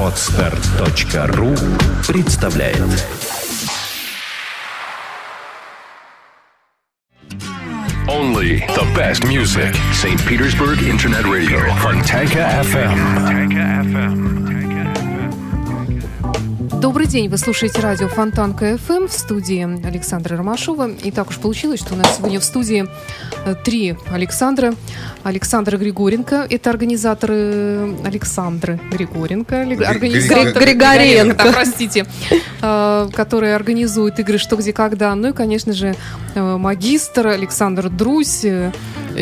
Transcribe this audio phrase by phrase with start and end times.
[0.00, 1.54] Отстар.ру
[2.06, 2.78] представляет
[8.08, 9.74] Only the best music.
[9.92, 10.18] St.
[10.26, 11.58] Petersburg Internet Radio.
[11.76, 14.61] Fontanka FM.
[16.83, 20.89] Добрый день, вы слушаете радио Фонтанка ФМ в студии Александра Ромашова.
[20.89, 22.85] И так уж получилось, что у нас сегодня в студии
[23.45, 24.75] э, три Александра.
[25.23, 32.05] Александра Григоренко, это организаторы Александры Григоренко, организатор Григоренко, простите,
[32.61, 35.15] э, которые организуют игры «Что, где, когда».
[35.15, 35.95] Ну и, конечно же,
[36.35, 38.43] э, магистр Александр Друсь,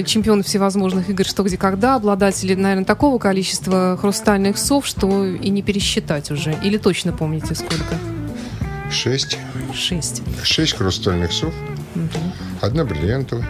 [0.05, 5.61] чемпион всевозможных игр «Что, где, когда», обладатели, наверное, такого количества хрустальных сов, что и не
[5.61, 6.55] пересчитать уже.
[6.63, 7.97] Или точно помните, сколько?
[8.91, 9.37] Шесть.
[9.73, 10.21] Шесть.
[10.43, 11.53] Шесть хрустальных сов.
[11.95, 12.19] Угу.
[12.61, 13.45] Одна бриллиантовая.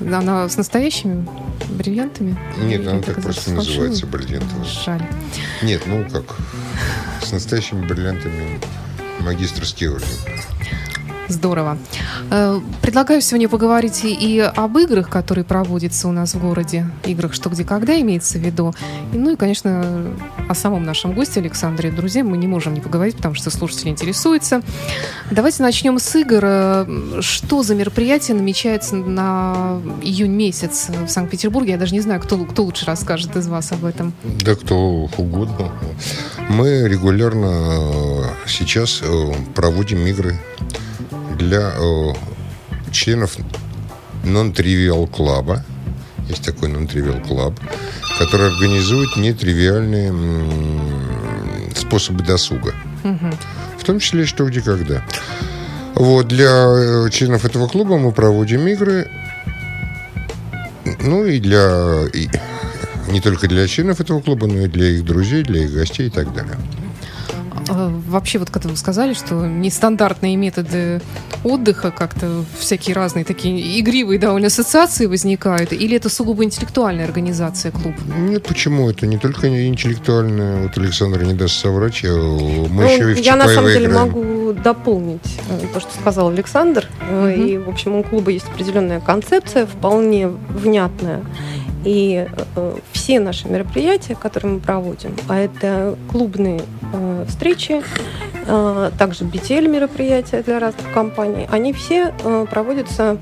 [0.00, 1.26] Она с настоящими
[1.70, 2.36] бриллиантами?
[2.58, 4.64] Нет, Или она так просто называется бриллиантовая.
[4.64, 5.02] Жаль.
[5.62, 6.36] Нет, ну как,
[7.22, 8.60] с настоящими бриллиантами
[9.20, 10.06] магистрский орден.
[11.28, 11.76] Здорово.
[12.30, 16.86] Э, предлагаю сегодня поговорить и об играх, которые проводятся у нас в городе.
[17.04, 18.74] Играх «Что, где, когда» имеется в виду.
[19.12, 20.14] Ну и, конечно,
[20.48, 21.90] о самом нашем госте Александре.
[21.90, 24.62] Друзья, мы не можем не поговорить, потому что слушатели интересуются.
[25.30, 26.40] Давайте начнем с игр.
[26.42, 31.72] Э, что за мероприятие намечается на июнь месяц в Санкт-Петербурге?
[31.72, 34.12] Я даже не знаю, кто, кто лучше расскажет из вас об этом.
[34.22, 35.72] Да кто угодно.
[36.48, 39.02] Мы регулярно э, сейчас
[39.54, 40.38] проводим игры
[41.36, 42.12] для э,
[42.92, 43.36] членов
[44.24, 45.60] Non-Trivial Club.
[46.28, 47.56] Есть такой Non-Trivial Club,
[48.18, 52.74] который организует нетривиальные м, способы досуга.
[53.04, 53.30] Угу.
[53.78, 55.04] В том числе что, где, когда.
[55.94, 59.08] Вот, для э, членов этого клуба мы проводим игры.
[61.00, 62.04] Ну и для...
[62.12, 62.28] И,
[63.08, 66.10] не только для членов этого клуба, но и для их друзей, для их гостей и
[66.10, 66.56] так далее.
[67.68, 71.00] А, вообще, вот когда вы сказали, что нестандартные методы
[71.44, 77.94] отдыха, как-то всякие разные такие игривые довольно ассоциации возникают, или это сугубо интеллектуальная организация клуб?
[78.16, 78.88] Нет, почему?
[78.90, 80.62] Это не только интеллектуальная.
[80.62, 84.08] Вот Александр не даст соврать, мы ну, еще и в Я на самом деле играем.
[84.08, 86.88] могу дополнить э, то, что сказал Александр.
[87.10, 87.46] Mm-hmm.
[87.46, 91.24] И, в общем, у клуба есть определенная концепция, вполне внятная.
[91.84, 92.26] И
[92.56, 97.82] э, все наши мероприятия, которые мы проводим, а это клубные э, встречи,
[98.46, 103.18] э, также BTL мероприятия для разных компаний, они все э, проводятся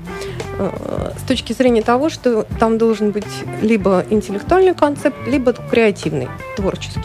[0.57, 3.25] э, с точки зрения того, что там должен быть
[3.61, 7.01] либо интеллектуальный концепт, либо креативный, творческий.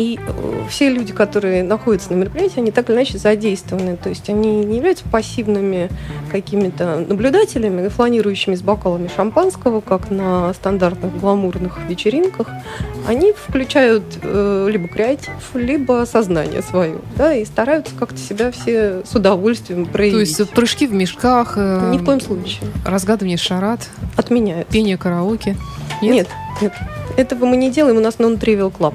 [0.00, 3.98] И э, все люди, которые находятся на мероприятии, они так или иначе задействованы.
[3.98, 5.90] То есть они не являются пассивными
[6.32, 12.48] какими-то наблюдателями, фланирующими с бокалами шампанского, как на стандартных гламурных вечеринках.
[13.06, 16.96] Они включают э, либо креатив, либо сознание свое.
[17.18, 20.34] Да, и стараются как-то себя все с удовольствием проявить.
[20.34, 21.58] То есть прыжки в мешках?
[21.58, 22.62] Э, Ни в коем случае.
[22.86, 23.86] Разгадывание шарат?
[24.16, 24.68] Отменяют.
[24.68, 25.58] Пение караоке?
[26.00, 26.14] Нет?
[26.14, 26.28] Нет,
[26.62, 26.72] нет.
[27.18, 28.94] Этого мы не делаем, у нас non-trivial club.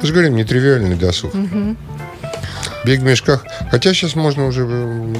[0.00, 1.34] Мы же говорим, нетривиальный досуг.
[1.34, 1.76] Угу.
[2.86, 3.44] Бег в мешках.
[3.68, 4.64] Хотя сейчас можно уже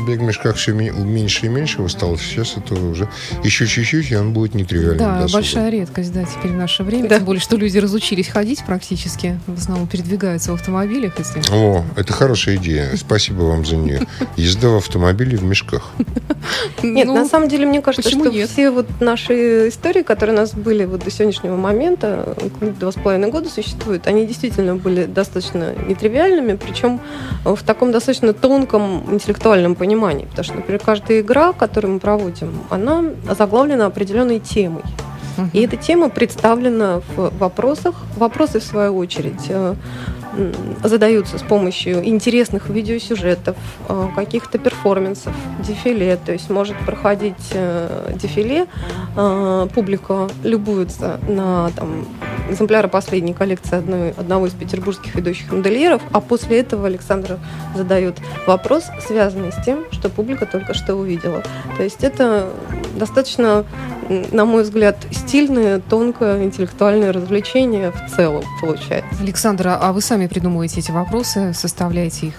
[0.07, 2.21] бег в мешках все меньше и меньше осталось.
[2.21, 3.09] Сейчас это уже
[3.43, 5.33] еще чуть-чуть, и он будет нетривиальным Да, досугом.
[5.33, 7.09] большая редкость, да, теперь в наше время.
[7.09, 7.17] Да.
[7.17, 9.41] Тем более, что люди разучились ходить практически.
[9.49, 11.19] В основном передвигаются в автомобилях.
[11.19, 11.43] Если...
[11.53, 12.95] О, это хорошая идея.
[12.97, 14.07] Спасибо вам за нее.
[14.37, 15.91] Езда в автомобиле в мешках.
[16.85, 20.53] Нет, ну, на самом деле, мне кажется, что все вот наши истории, которые у нас
[20.53, 22.37] были вот до сегодняшнего момента,
[22.79, 27.01] два с половиной года существуют, они действительно были достаточно нетривиальными, причем
[27.45, 30.25] в таком достаточно тонком интеллектуальном понимании.
[30.25, 33.05] Потому что, например, каждая игра, которую мы проводим, она
[33.37, 34.83] заглавлена определенной темой.
[35.53, 37.95] И эта тема представлена в вопросах.
[38.17, 39.75] Вопросы, в свою очередь, э,
[40.83, 43.57] задаются с помощью интересных видеосюжетов,
[43.89, 46.19] э, каких-то перформансов, дефиле.
[46.25, 48.67] То есть может проходить э, дефиле,
[49.75, 52.07] публика любуется на там,
[52.51, 57.39] экземпляры последней коллекции одной, одного из петербургских ведущих модельеров, а после этого Александр
[57.75, 58.17] задает
[58.47, 61.43] вопрос, связанный с тем, что публика только что увидела.
[61.77, 62.51] То есть это
[62.97, 63.65] достаточно,
[64.09, 69.09] на мой взгляд, стильное, тонкое, интеллектуальное развлечение в целом получается.
[69.21, 72.35] Александра, а вы сами придумываете эти вопросы, составляете их?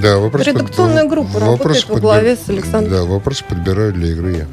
[0.00, 1.10] Да, вопрос Редакционная под...
[1.10, 1.94] группа вопрос работает подбир...
[1.94, 2.92] во главе с Александром.
[2.92, 4.46] Да, вопросы подбираю для игры я.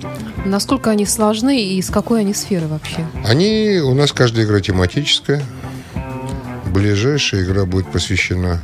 [0.45, 3.05] Насколько они сложны и из какой они сферы вообще?
[3.25, 5.41] Они, у нас каждая игра тематическая.
[6.73, 8.61] Ближайшая игра будет посвящена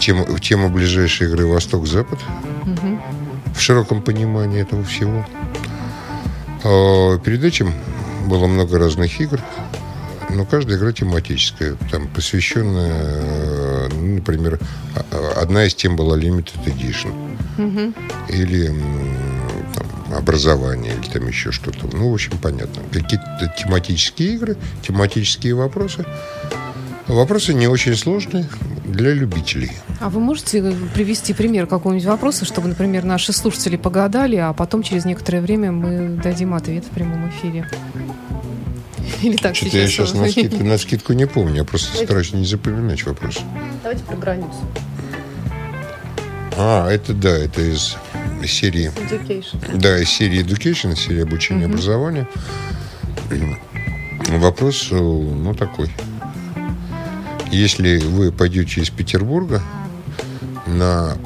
[0.00, 2.18] тема, тема ближайшей игры Восток-Запад.
[2.62, 3.00] Угу.
[3.54, 5.24] В широком понимании этого всего.
[6.64, 7.72] А перед этим
[8.26, 9.40] было много разных игр.
[10.30, 14.58] но каждая игра тематическая, там посвященная, ну, например,
[14.94, 17.12] а, а, одна из тем была Limited Edition.
[17.56, 17.94] Угу.
[18.28, 18.66] Или
[19.74, 21.88] там, образование, или там еще что-то.
[21.96, 22.82] Ну, в общем, понятно.
[22.92, 26.04] Какие-то тематические игры, тематические вопросы.
[27.06, 28.46] Вопросы не очень сложные
[28.88, 29.72] для любителей.
[30.00, 35.04] А вы можете привести пример какого-нибудь вопроса, чтобы, например, наши слушатели погадали, а потом через
[35.04, 37.68] некоторое время мы дадим ответ в прямом эфире?
[39.22, 39.82] Или так Что-то сейчас?
[39.82, 41.56] я сейчас на скидку, на скидку не помню.
[41.56, 42.06] Я просто Давайте.
[42.06, 43.40] стараюсь не запоминать вопрос.
[43.82, 44.58] Давайте про границу.
[46.56, 47.96] А, это да, это из
[48.46, 48.90] серии...
[49.10, 49.78] Education.
[49.78, 51.74] Да, из серии Education, из серии обучения угу.
[51.74, 52.26] образования.
[54.28, 55.90] Вопрос, э, ну, такой.
[57.50, 59.62] Если вы пойдете из Петербурга
[60.66, 61.16] на,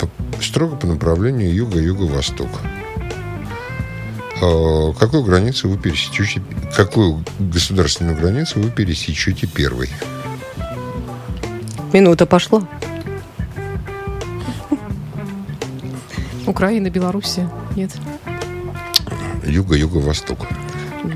[0.40, 2.48] строго по направлению юга-юго-восток,
[4.40, 6.42] а, какую границу вы пересечете,
[6.76, 9.88] какую государственную границу вы пересечете первой?
[11.92, 12.66] Минута пошла.
[16.46, 17.90] Украина, Белоруссия, нет?
[19.44, 20.38] Юго-юго-восток.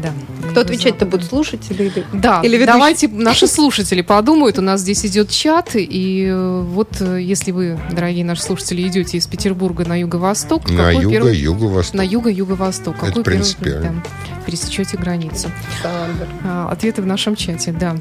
[0.02, 0.12] Да.
[0.56, 4.58] Кто отвечать-то будет, слушатели или Да, или давайте наши слушатели подумают.
[4.58, 9.18] У нас здесь идет чат, и э, вот э, если вы, дорогие наши слушатели, идете
[9.18, 11.94] из Петербурга на юго-восток, на юго-юго-восток.
[11.94, 12.96] На юго-юго-восток.
[13.02, 13.82] Это принципиально.
[13.82, 15.50] Первый, да, пересечете границу.
[15.84, 17.94] А, ответы в нашем чате, да.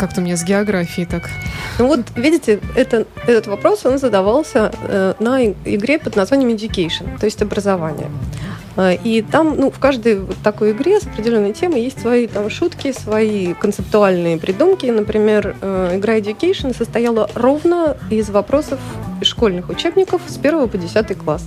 [0.00, 1.30] Как-то у меня с географией так.
[1.78, 7.26] Ну вот, видите, это, этот вопрос, он задавался э, на игре под названием Education, то
[7.26, 8.10] есть образование.
[8.76, 12.50] А, и там, ну, в каждой вот такой игре с определенной темой есть свои там
[12.50, 14.86] шутки, свои концептуальные придумки.
[14.86, 18.78] Например, э, игра Education состояла ровно из вопросов
[19.22, 21.44] школьных учебников с 1 по 10 класс.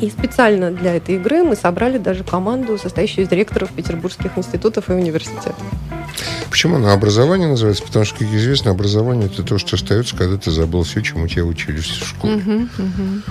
[0.00, 4.92] И специально для этой игры мы собрали даже команду, состоящую из директоров петербургских институтов и
[4.92, 5.56] университетов.
[6.50, 7.82] Почему она образование называется?
[7.82, 11.44] Потому что, как известно, образование это то, что остается, когда ты забыл все, чему тебя
[11.44, 12.34] учили в школе.
[12.34, 13.22] Угу, угу.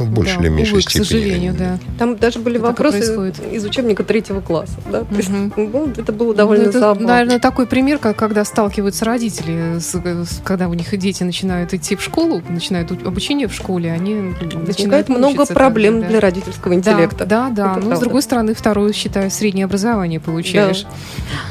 [0.00, 1.02] Ну, в большей да, или меньшей увы, степени.
[1.02, 1.78] к сожалению, да.
[1.98, 4.78] Там даже были это вопросы из учебника третьего класса.
[4.90, 5.00] Да?
[5.00, 5.16] Угу.
[5.16, 7.06] есть, ну, это было довольно ну, это, забавно.
[7.06, 11.96] Наверное, такой пример, как когда сталкиваются родители, с, с, когда у них дети начинают идти
[11.96, 14.34] в школу, начинают обучение в школе, они
[14.66, 16.08] начинают много проблем да.
[16.08, 17.26] для родительского интеллекта.
[17.26, 17.80] Да, да, да.
[17.80, 20.82] Но, с другой стороны, второе, считаю, среднее образование получаешь.
[20.82, 20.88] Да.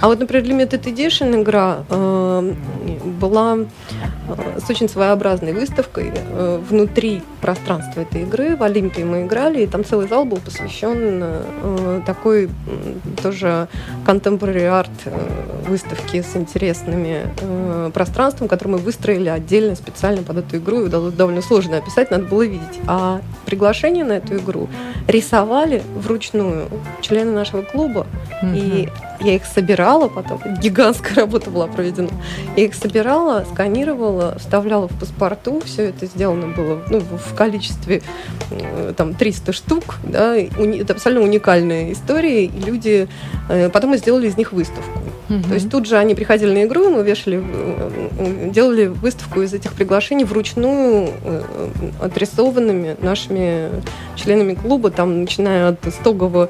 [0.02, 2.54] А вот, например, Limited Edition игра э,
[3.20, 8.56] была э, с очень своеобразной выставкой э, внутри пространства этой игры игры.
[8.56, 12.50] В Олимпии мы играли, и там целый зал был посвящен э, такой
[13.22, 13.68] тоже
[14.06, 20.58] contemporary art э, выставке с интересными э, пространством, которое мы выстроили отдельно, специально под эту
[20.58, 20.86] игру.
[20.86, 22.80] И довольно сложно описать, надо было видеть.
[22.88, 24.70] А приглашение на эту игру
[25.08, 26.68] рисовали вручную
[27.02, 28.08] члены нашего клуба.
[28.42, 28.56] Mm-hmm.
[28.56, 28.90] И
[29.22, 32.10] я их собирала потом, гигантская работа была проведена.
[32.56, 38.02] Я их собирала, сканировала, вставляла в паспорту, все это сделано было ну, в количестве
[38.52, 43.08] э, там 300 штук, да, это абсолютно уникальная история, и люди,
[43.50, 45.00] э, потом мы сделали из них выставку.
[45.30, 45.44] Угу.
[45.44, 49.74] То есть тут же они приходили на игру, мы вешали, э, делали выставку из этих
[49.74, 51.10] приглашений вручную
[52.02, 53.70] отрисованными нашими
[54.16, 56.50] членами клуба, там, начиная от Стогова,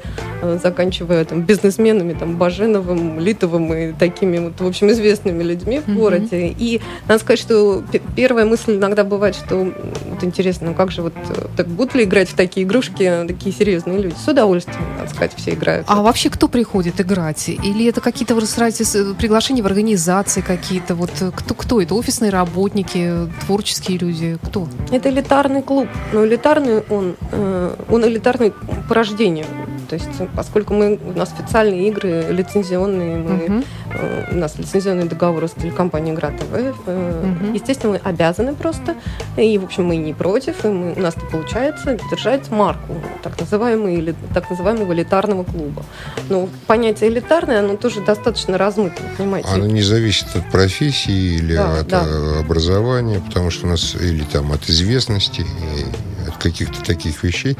[0.62, 5.94] заканчивая там, бизнесменами, там, Бажи Баженовым, Литовым и такими вот, в общем, известными людьми в
[5.94, 6.48] городе.
[6.48, 6.56] Mm-hmm.
[6.58, 7.82] И надо сказать, что
[8.14, 11.14] первая мысль иногда бывает, что вот интересно, ну как же вот
[11.56, 14.14] так будут ли играть в такие игрушки такие серьезные люди?
[14.22, 15.86] С удовольствием, надо сказать, все играют.
[15.88, 17.48] А вообще кто приходит играть?
[17.48, 20.94] Или это какие-то вы рассылаете приглашения в организации какие-то?
[20.94, 21.94] Вот кто, кто это?
[21.94, 24.38] Офисные работники, творческие люди?
[24.44, 24.68] Кто?
[24.90, 25.88] Это элитарный клуб.
[26.12, 28.52] Но элитарный он, э, он элитарный
[28.88, 29.46] по рождению.
[29.90, 33.64] То есть, поскольку мы, у нас официальные игры лицензионные, мы, uh-huh.
[33.92, 36.44] э, у нас лицензионный договор с телекомпанией «Игра ТВ».
[36.52, 37.54] Э, uh-huh.
[37.54, 38.94] Естественно, мы обязаны просто,
[39.36, 42.94] и, в общем, мы не против, и мы, у нас это получается держать марку
[43.24, 45.82] так, называемый, или, так называемого элитарного клуба.
[46.28, 49.48] Но понятие элитарное, оно тоже достаточно размыто, понимаете?
[49.48, 52.04] Оно не зависит от профессии или да, от да.
[52.06, 57.56] Э, образования, потому что у нас или там от известности, от каких-то таких вещей.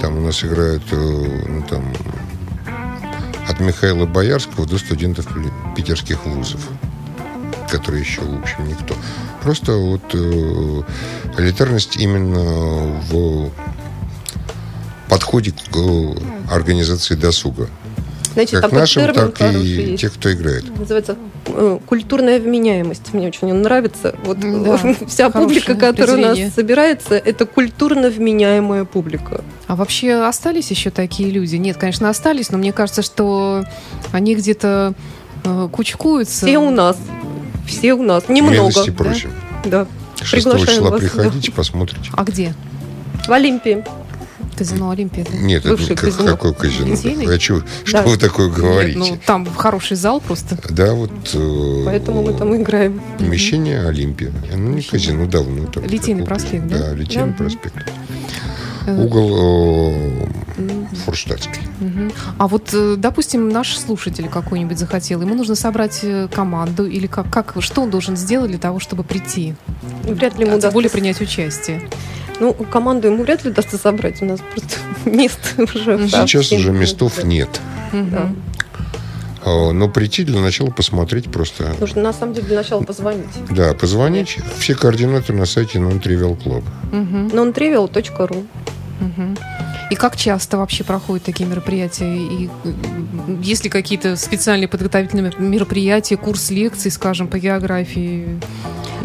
[0.00, 1.92] Там у нас играют э, ну, там,
[3.48, 5.26] от Михаила Боярского до студентов
[5.76, 6.60] питерских вузов,
[7.70, 8.94] которые еще, в общем, никто.
[9.42, 10.82] Просто вот э,
[11.38, 13.50] элитарность именно в
[15.08, 16.14] подходе к э,
[16.50, 17.68] организации досуга.
[18.32, 20.00] Значит, как нашим, так и есть.
[20.00, 20.64] тех, кто играет.
[20.78, 23.12] Называется э, культурная вменяемость.
[23.12, 24.14] Мне очень он нравится.
[24.24, 29.44] Вот да, вся публика, которая у нас собирается, это культурно вменяемая публика.
[29.66, 31.56] А вообще остались еще такие люди?
[31.56, 33.64] Нет, конечно, остались, но мне кажется, что
[34.12, 34.94] они где-то
[35.44, 36.46] э, кучкуются.
[36.46, 36.96] Все у нас.
[37.66, 38.28] Все у нас.
[38.28, 38.54] Немного.
[38.54, 38.96] Милости да?
[38.96, 39.32] просим.
[39.64, 39.86] Да.
[40.22, 41.56] 6 числа вас, приходите, да.
[41.56, 42.10] посмотрите.
[42.14, 42.54] А где?
[43.26, 43.84] В Олимпии.
[44.56, 45.24] Казино Олимпия.
[45.24, 45.36] Да?
[45.36, 46.32] Нет, это как, казино.
[46.32, 46.90] какое казино?
[46.90, 47.26] Казино?
[47.26, 48.08] Хочу, что да.
[48.08, 48.98] вы такое говорите?
[48.98, 50.58] Нет, ну, там хороший зал просто.
[50.68, 51.10] Да, вот.
[51.34, 53.00] Э, Поэтому мы там играем.
[53.18, 54.32] Помещение Олимпия.
[54.54, 55.66] Ну, не казино, давно.
[55.66, 56.78] Там, Литейный проспект, да?
[56.78, 57.36] Да, Литейный да.
[57.36, 57.92] проспект.
[58.86, 59.92] Э, Угол
[60.58, 61.62] э, Форштадтский.
[62.38, 67.30] А вот, э, допустим, наш слушатель какой-нибудь захотел, ему нужно собрать э, команду или как,
[67.30, 69.54] как что он должен сделать для того, чтобы прийти?
[70.02, 70.72] Вряд ли ему а, удастся.
[70.72, 71.88] более принять участие.
[72.42, 74.20] Ну, команду ему вряд ли удастся собрать.
[74.20, 74.74] У нас просто
[75.08, 76.08] мест уже...
[76.08, 77.48] Сейчас уже местов нет.
[77.92, 78.32] Да.
[79.44, 81.72] А, но прийти для начала посмотреть просто.
[81.78, 83.28] Нужно на самом деле для начала позвонить.
[83.48, 84.38] Да, позвонить.
[84.58, 86.64] Все координаты на сайте Non-Trivial Club.
[86.90, 87.36] Угу.
[87.36, 88.46] nontrivial.ru
[89.00, 89.36] угу.
[89.92, 92.16] И как часто вообще проходят такие мероприятия?
[92.16, 92.48] И
[93.42, 98.40] есть ли какие-то специальные подготовительные мероприятия, курс лекций, скажем, по географии?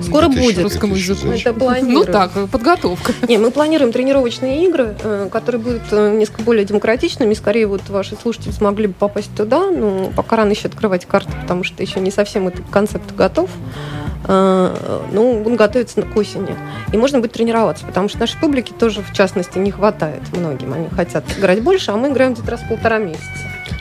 [0.02, 0.60] Скоро это будет.
[0.60, 1.28] Русскому языку.
[1.28, 1.94] Это планируем.
[1.94, 3.12] Ну так, подготовка.
[3.28, 7.34] Не, мы планируем тренировочные игры, э, которые будут э, несколько более демократичными.
[7.34, 9.70] Скорее, вот ваши слушатели смогли бы попасть туда.
[9.70, 13.50] Но пока рано еще открывать карты, потому что еще не совсем этот концепт готов.
[14.26, 16.56] Э, ну, он готовится к осени.
[16.92, 20.74] И можно будет тренироваться, потому что нашей публике тоже, в частности, не хватает многим.
[20.74, 23.24] Они хотят играть больше, а мы играем где-то раз в полтора месяца.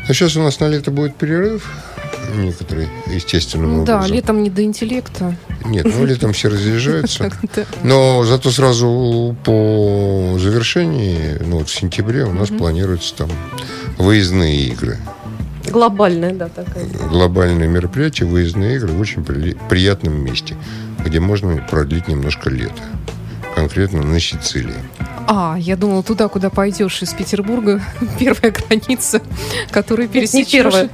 [0.09, 1.69] А сейчас у нас на лето будет перерыв
[2.35, 4.11] некоторый, естественным да, образом.
[4.11, 5.37] Да, летом не до интеллекта.
[5.65, 7.31] Нет, ну летом все разъезжаются.
[7.83, 13.31] Но зато сразу по завершении, ну вот в сентябре у нас планируются там
[13.99, 14.99] выездные игры.
[15.71, 16.85] Глобальное, да, такое.
[17.09, 20.57] Глобальное мероприятие, выездные игры в очень при, приятном месте,
[21.05, 22.83] где можно продлить немножко лето.
[23.55, 24.75] Конкретно на Сицилии.
[25.29, 27.83] А, я думала, туда, куда пойдешь из Петербурга,
[28.19, 29.21] первая граница,
[29.71, 30.53] которую пересечешь.
[30.53, 30.91] Не первая.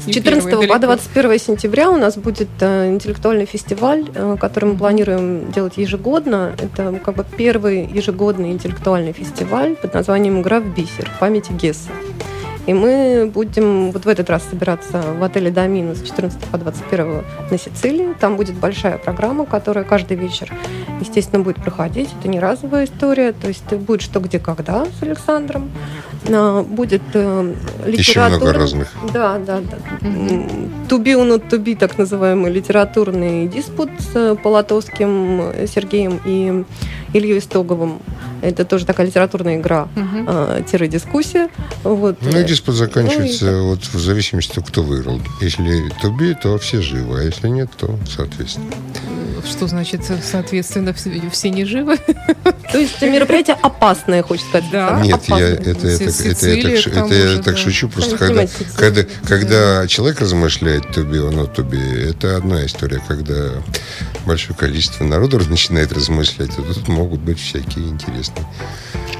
[0.00, 5.50] С 14 по 21 сентября у нас будет э, интеллектуальный фестиваль, э, который мы планируем
[5.50, 6.54] делать ежегодно.
[6.58, 11.90] Это как бы первый ежегодный интеллектуальный фестиваль под названием «Игра в бисер» в памяти Гесса.
[12.66, 17.24] И мы будем вот в этот раз собираться в отеле «Домина» с 14 по 21
[17.50, 18.14] на Сицилии.
[18.20, 20.52] Там будет большая программа, которая каждый вечер,
[21.00, 22.10] естественно, будет проходить.
[22.18, 25.70] Это не разовая история, то есть будет что, где, когда с Александром.
[26.30, 27.54] А, будет э,
[27.84, 27.96] литература.
[27.96, 28.92] Еще много разных.
[29.12, 30.08] Да, да, да.
[30.88, 36.64] To be or not to be, так называемый литературный диспут с Полотовским Сергеем и
[37.12, 38.00] Ильей Стоговым.
[38.42, 40.24] Это тоже такая литературная игра, угу.
[40.26, 41.48] э, тире-дискуссия.
[41.84, 42.18] Вот.
[42.20, 43.60] Ну и диспут заканчивается ну, и...
[43.68, 45.20] вот в зависимости от того, кто выиграл.
[45.40, 48.72] Если туби, то все живы, а если нет, то соответственно.
[49.48, 51.98] Что значит, соответственно, все не живы?
[52.72, 54.70] То есть мероприятие опасное, хочется сказать.
[54.70, 55.00] Да.
[55.02, 58.46] Нет, я, это, это, это, это, это, я так шучу, просто когда,
[58.76, 63.02] когда, когда человек размышляет to be or not to be, это одна история.
[63.06, 63.50] Когда
[64.26, 68.31] большое количество народу начинает размышлять, то тут могут быть всякие интересные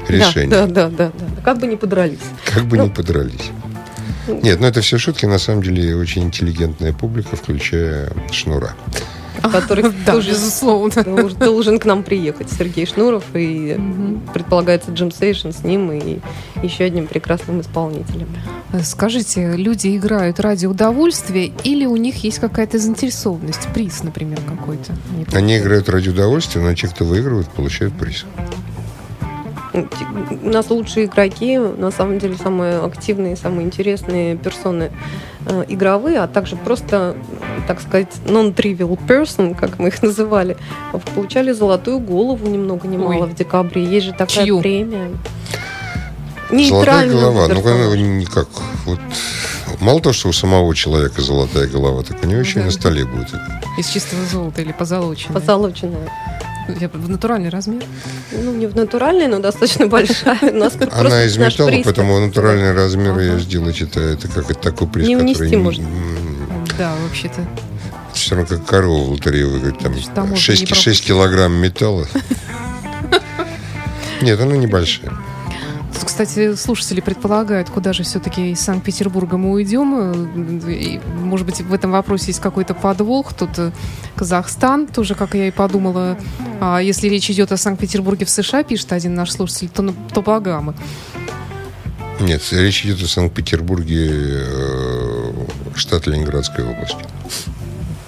[0.07, 0.49] решения.
[0.49, 1.41] Да, да, да, да.
[1.43, 2.19] Как бы не подрались.
[2.45, 3.51] Как бы ну, не подрались.
[4.27, 5.25] Нет, ну это все шутки.
[5.25, 8.75] На самом деле очень интеллигентная публика, включая Шнура
[9.51, 11.03] который да, тоже, безусловно.
[11.39, 12.51] должен к нам приехать.
[12.51, 13.79] Сергей Шнуров и
[14.33, 16.19] предполагается Джим Сейшн с ним и
[16.61, 18.27] еще одним прекрасным исполнителем.
[18.83, 23.67] Скажите, люди играют ради удовольствия или у них есть какая-то заинтересованность?
[23.73, 24.93] Приз, например, какой-то?
[25.33, 28.25] Они играют ради удовольствия, но те, кто выигрывает, получают приз
[29.73, 34.91] у нас лучшие игроки, на самом деле самые активные, самые интересные персоны
[35.45, 37.15] э, игровые, а также просто,
[37.67, 40.57] так сказать, non-trivial person, как мы их называли,
[41.15, 43.29] получали золотую голову ни много ни мало Ой.
[43.29, 43.83] в декабре.
[43.83, 44.59] Есть же такая Чью?
[44.59, 45.11] премия.
[46.51, 48.47] Золотая голова, ну никак.
[48.85, 48.99] Вот
[49.79, 52.61] мало того, что у самого человека золотая голова, так у него еще да.
[52.61, 53.33] и на столе будет.
[53.77, 55.39] Из чистого золота или позолоченная?
[55.39, 56.09] Позолоченная.
[56.67, 57.83] В натуральный размер?
[58.31, 60.39] Ну, не в натуральный, но достаточно большая.
[60.91, 65.17] Она из металла, поэтому натуральный размер ее сделать, это, это как это такой приз, не
[65.17, 65.85] унести можно.
[66.77, 67.45] Да, вообще-то.
[68.13, 69.79] Все равно как корова в лотерее выиграть.
[70.13, 72.07] Там 6, 6 килограмм металла.
[74.21, 75.11] Нет, она небольшая.
[76.01, 80.67] Кстати, слушатели предполагают, куда же все-таки из Санкт-Петербурга мы уйдем.
[80.69, 83.33] И, может быть, в этом вопросе есть какой-то подвох.
[83.33, 83.71] Тут э,
[84.15, 86.17] Казахстан, тоже, как я и подумала.
[86.59, 90.75] А если речь идет о Санкт-Петербурге в США, пишет один наш слушатель, то, то Багамы.
[92.19, 95.33] Нет, речь идет о Санкт-Петербурге, э,
[95.75, 97.05] штат Ленинградской области.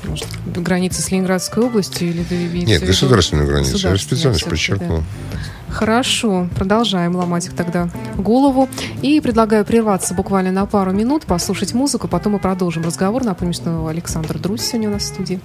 [0.03, 3.77] Может, границы с Ленинградской областью или Нет, государственную границу.
[3.77, 5.03] Я специально подчеркнул.
[5.31, 5.39] Да.
[5.69, 8.69] Хорошо, продолжаем ломать их тогда голову.
[9.01, 13.23] И предлагаю прерваться буквально на пару минут, послушать музыку, потом мы продолжим разговор.
[13.23, 15.39] Напомню, что Александр Друзь сегодня у нас в студии.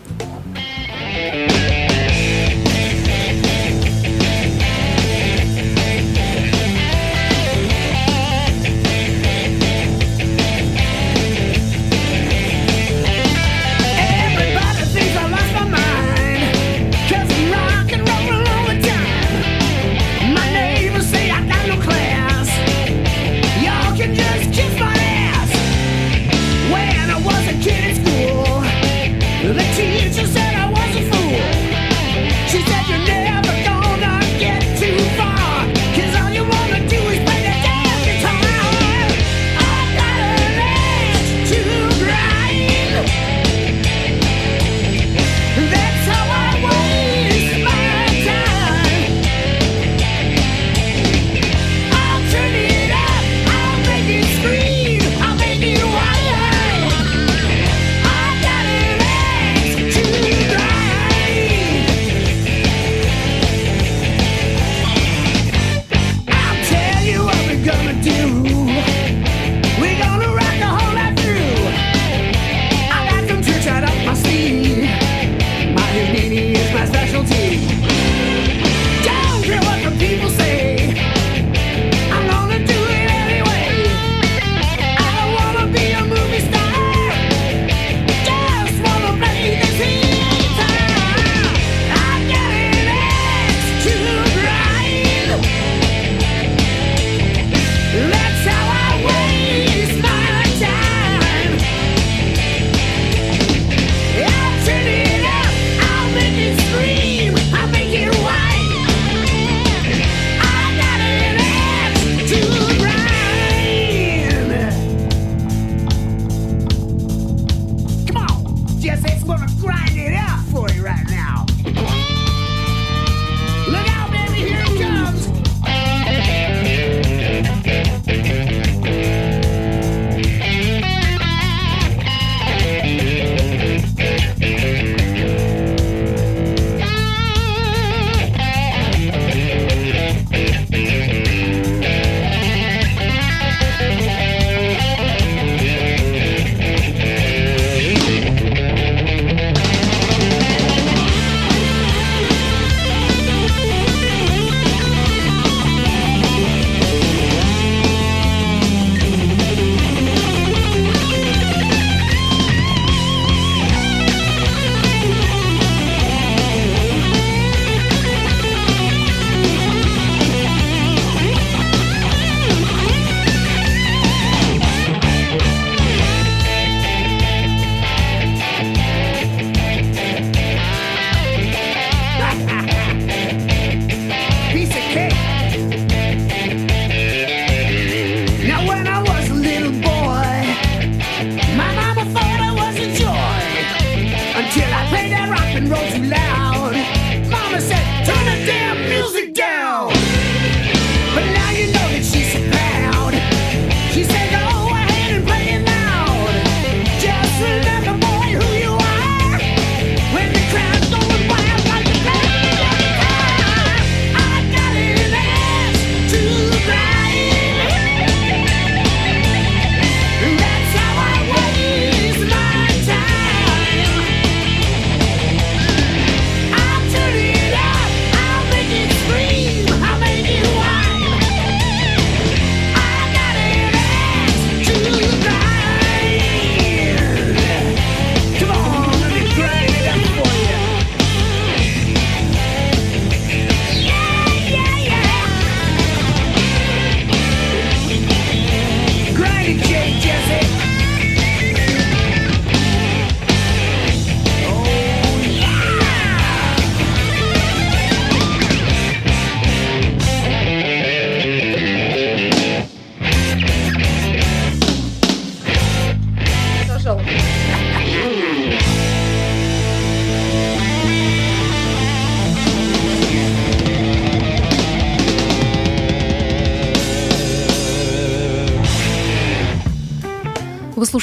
[195.71, 196.30] roads you lie.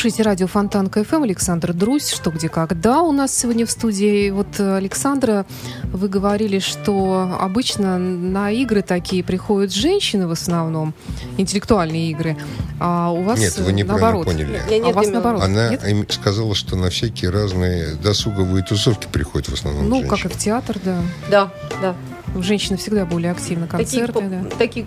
[0.08, 1.24] Слушаете радио Фонтан КФМ.
[1.24, 2.12] Александр Друзь.
[2.12, 4.30] Что, где, когда у нас сегодня в студии.
[4.30, 5.46] Вот, э, Александра,
[5.84, 10.94] вы говорили, что обычно на игры такие приходят женщины в основном,
[11.38, 12.38] интеллектуальные игры.
[12.80, 14.62] А у вас Нет, вы неправильно поняли.
[14.70, 15.44] Я не а у вас наоборот.
[15.44, 16.10] Она нет?
[16.10, 20.10] сказала, что на всякие разные досуговые тусовки приходят в основном Ну, женщины.
[20.10, 21.02] как и в театр, да.
[21.30, 21.96] Да, да.
[22.36, 24.56] Женщины всегда более активны, концерты, такие, да.
[24.58, 24.86] Такие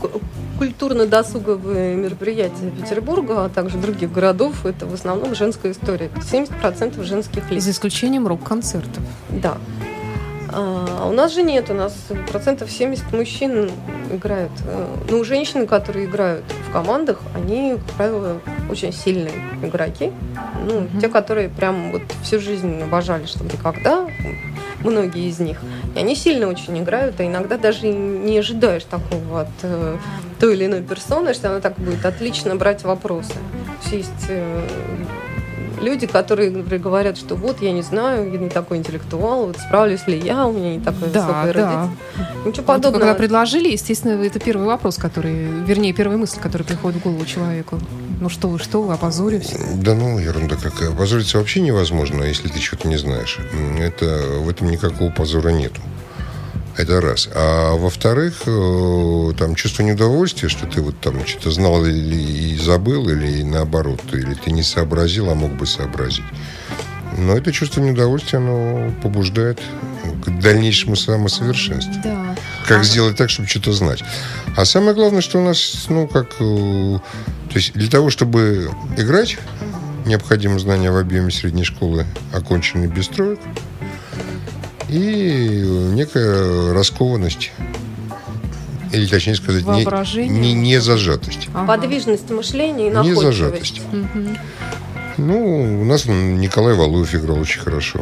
[0.59, 6.11] культурно-досуговые мероприятия Петербурга, а также других городов, это в основном женская история.
[6.17, 7.65] 70% женских лиц.
[7.65, 9.03] За исключением рок-концертов.
[9.31, 9.57] Да.
[10.53, 11.95] А у нас же нет, у нас
[12.31, 13.71] процентов 70 мужчин
[14.13, 14.51] играют.
[15.09, 20.13] Ну, женщины, которые играют в командах, они, как правило, очень сильные игроки.
[20.67, 21.01] Ну, mm-hmm.
[21.01, 24.07] те, которые прям вот всю жизнь обожали, что никогда,
[24.83, 25.59] многие из них.
[25.95, 29.97] И они сильно очень играют, а иногда даже не ожидаешь такого от э,
[30.39, 33.35] той или иной персоны, что она так будет отлично брать вопросы.
[33.91, 34.63] Есть э,
[35.81, 40.19] люди, которые говорят, что вот я не знаю, я не такой интеллектуал, вот справлюсь ли
[40.19, 41.87] я, у меня не такое да, высокое да.
[41.87, 41.97] родитель.
[42.47, 43.01] Ничего подобного.
[43.01, 47.79] когда предложили, естественно, это первый вопрос, который, вернее, первая мысль, которая приходит в голову человеку.
[48.21, 49.59] Ну что вы, что вы, опозоримся?
[49.77, 50.91] Да ну, ерунда какая.
[50.91, 53.39] Опозориться вообще невозможно, если ты что-то не знаешь.
[53.79, 54.05] Это,
[54.41, 55.81] в этом никакого позора нету.
[56.81, 57.29] Это раз.
[57.35, 63.07] А во-вторых, э, там чувство неудовольствия, что ты вот там что-то знал или и забыл,
[63.11, 66.25] или наоборот, или ты не сообразил, а мог бы сообразить.
[67.19, 69.61] Но это чувство неудовольствия, оно побуждает
[70.25, 71.93] к дальнейшему самосовершенству.
[72.03, 72.35] Да.
[72.67, 72.83] Как а...
[72.83, 74.03] сделать так, чтобы что-то знать.
[74.57, 76.37] А самое главное, что у нас, ну, как...
[76.41, 76.99] Э,
[77.51, 79.37] то есть для того, чтобы играть,
[80.07, 83.39] необходимо знание в объеме средней школы, оконченной без троек,
[84.91, 85.63] и
[85.95, 87.53] некая раскованность
[88.93, 91.49] или точнее сказать, не, не, не зажатость.
[91.55, 91.67] Ага.
[91.67, 93.23] Подвижность мышления и находчивость.
[93.23, 93.81] Не зажатость.
[93.93, 94.29] Угу.
[95.19, 98.01] Ну, у нас Николай Валуев играл очень хорошо.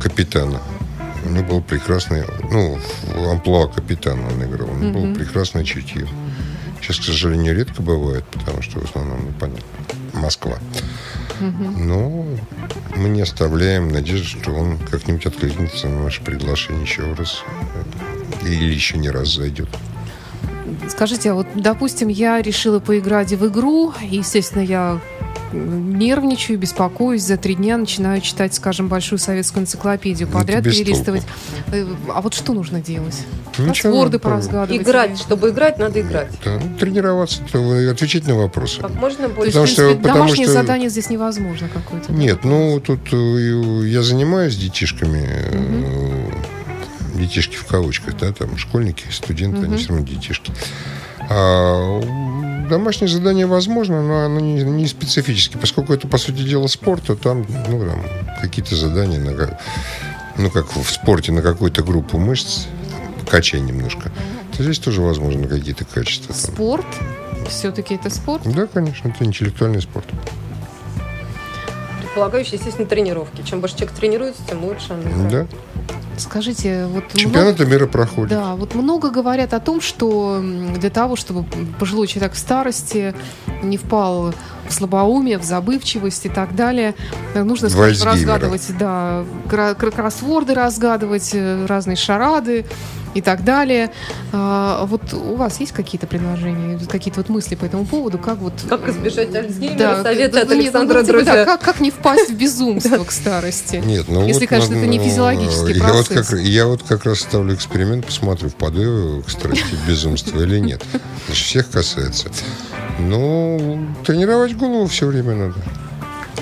[0.00, 0.60] Капитана.
[1.24, 2.78] У него был прекрасный, ну,
[3.30, 4.68] амплуа капитана он играл.
[4.70, 5.06] У него угу.
[5.06, 6.06] было прекрасное чутье.
[6.80, 9.32] Сейчас, к сожалению, редко бывает, потому что в основном, ну,
[10.24, 10.58] Москва.
[11.40, 12.26] Но
[12.96, 17.42] мы не оставляем надежды, что он как-нибудь откликнется на наше приглашение еще раз
[18.42, 19.68] или еще не раз зайдет.
[20.88, 25.00] Скажите, а вот, допустим, я решила поиграть в игру, и, естественно, я
[25.54, 31.22] нервничаю, беспокоюсь, за три дня начинаю читать, скажем, большую советскую энциклопедию подряд, перелистывать.
[31.70, 31.76] Толку.
[31.76, 33.16] Э, а вот что нужно делать?
[33.56, 34.82] Кроссворды поразгадывать?
[34.82, 35.18] Играть.
[35.18, 36.28] Чтобы играть, надо играть.
[36.44, 37.40] Да, ну, тренироваться,
[37.90, 38.80] отвечать на вопросы.
[38.80, 39.52] Как можно больше.
[39.52, 40.54] То есть, в принципе, что, домашнее что...
[40.54, 42.12] задание здесь невозможно какое-то?
[42.12, 47.18] Нет, ну, тут э, я занимаюсь детишками, угу.
[47.18, 49.66] детишки в кавычках, да, там школьники, студенты, угу.
[49.66, 50.52] они все равно детишки.
[51.30, 52.00] А
[52.68, 55.56] домашнее задание возможно, но оно не, не специфически.
[55.56, 58.04] Поскольку это, по сути дела, спорт, то там, ну, там
[58.40, 59.58] какие-то задания, на,
[60.36, 62.66] ну, как в спорте, на какую-то группу мышц,
[63.28, 64.10] качай немножко.
[64.56, 66.34] То здесь тоже возможно какие-то качества.
[66.34, 66.54] Там.
[66.54, 66.86] Спорт?
[67.48, 68.42] Все-таки это спорт?
[68.44, 70.06] Да, конечно, это интеллектуальный спорт.
[72.00, 73.42] Предполагающий, естественно, тренировки.
[73.42, 75.46] Чем больше человек тренируется, тем лучше он Да.
[76.18, 78.30] Скажите, вот чемпионаты много, мира проходят.
[78.30, 80.40] Да, вот много говорят о том, что
[80.76, 81.44] для того, чтобы
[81.78, 83.14] пожилой человек в старости
[83.62, 84.34] не впал
[84.68, 86.94] в слабоумие, в забывчивость и так далее,
[87.34, 92.64] нужно скажем, разгадывать, да, кроссворды разгадывать, э, разные шарады
[93.14, 93.90] и так далее.
[94.32, 98.18] А, вот у вас есть какие-то предложения, какие-то вот мысли по этому поводу?
[98.18, 98.52] Как вот...
[98.68, 99.78] Как избежать Альцгеймера?
[99.78, 103.76] Да, Советы от Александра ну, типа, да, как, как не впасть в безумство к старости?
[103.84, 106.08] Нет, ну Если, вот, конечно, это не физиологический я процесс.
[106.08, 110.40] Вот как, я вот как раз ставлю эксперимент, посмотрю, впаду я к старости в безумство
[110.40, 110.82] или нет.
[111.26, 112.28] Значит, всех касается.
[112.98, 115.54] Ну, тренировать голову все время надо.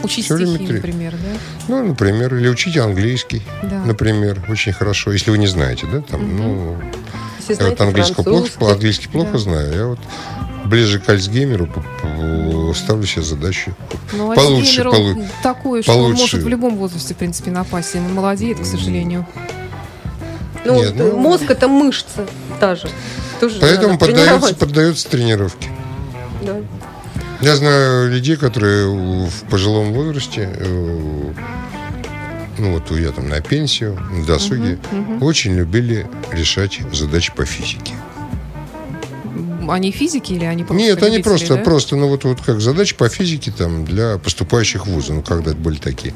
[0.03, 0.75] Учить Все стихи, время...
[0.75, 1.39] например, да?
[1.69, 3.85] Ну, например, или учить английский, да.
[3.85, 6.43] например, очень хорошо, если вы не знаете, да, там, угу.
[6.43, 6.77] ну,
[7.49, 9.39] если я вот английский плохо, по-английски плохо да.
[9.39, 9.99] знаю, я вот
[10.65, 11.69] ближе к Альцгеймеру
[12.75, 13.75] ставлю себе задачу.
[14.13, 15.25] Ну, получше, полу...
[15.43, 16.13] такое, что получше.
[16.13, 17.95] он может в любом возрасте, в принципе, напасть.
[17.95, 19.27] Он молодеет, к сожалению.
[20.65, 22.27] Ну, Нет, ну, мозг это мышца
[22.61, 22.89] даже.
[23.41, 25.69] Тоже Поэтому поддается, поддается тренировке.
[26.43, 26.57] Да.
[27.43, 28.87] Я знаю людей, которые
[29.27, 31.33] в пожилом возрасте, э,
[32.59, 35.27] ну вот я там на пенсию, на досуге, угу, угу.
[35.27, 37.95] очень любили решать задачи по физике.
[39.69, 41.63] Они физики или они просто Нет, они просто, да?
[41.63, 45.51] просто, ну вот, вот как задачи по физике там для поступающих в вузы, ну когда
[45.51, 46.15] это были такие.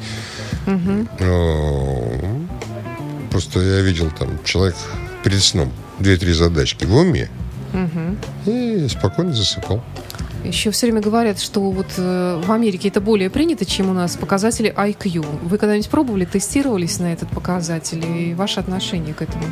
[0.66, 1.08] Угу.
[3.32, 4.76] Просто я видел там человек
[5.24, 7.28] перед сном две-три задачки в уме
[7.72, 8.16] угу.
[8.46, 9.82] и спокойно засыпал.
[10.46, 14.16] Еще все время говорят, что вот э, в Америке это более принято, чем у нас
[14.16, 15.26] показатели IQ.
[15.42, 19.44] Вы когда-нибудь пробовали, тестировались на этот показатель и ваше отношение к этому?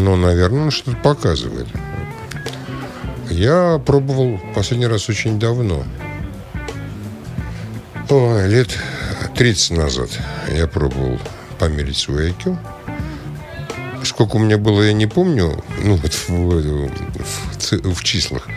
[0.00, 1.66] Ну, наверное, он что-то показывает.
[3.30, 5.84] Я пробовал последний раз очень давно.
[8.08, 8.78] Ой, лет
[9.36, 10.08] 30 назад
[10.50, 11.18] я пробовал
[11.58, 12.56] померить свой IQ.
[14.04, 18.48] Сколько у меня было, я не помню, ну, вот в, в, в числах.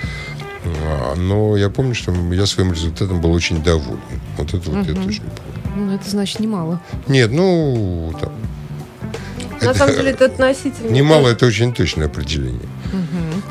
[0.85, 3.99] А, но я помню, что я своим результатом был очень доволен.
[4.37, 4.91] Вот это вот угу.
[4.91, 5.61] я точно помню.
[5.75, 6.81] Ну, это значит немало.
[7.07, 8.31] Нет, ну, там,
[9.61, 10.89] на это, самом деле это относительно.
[10.91, 12.59] Немало это очень точное определение.
[12.91, 13.41] Угу.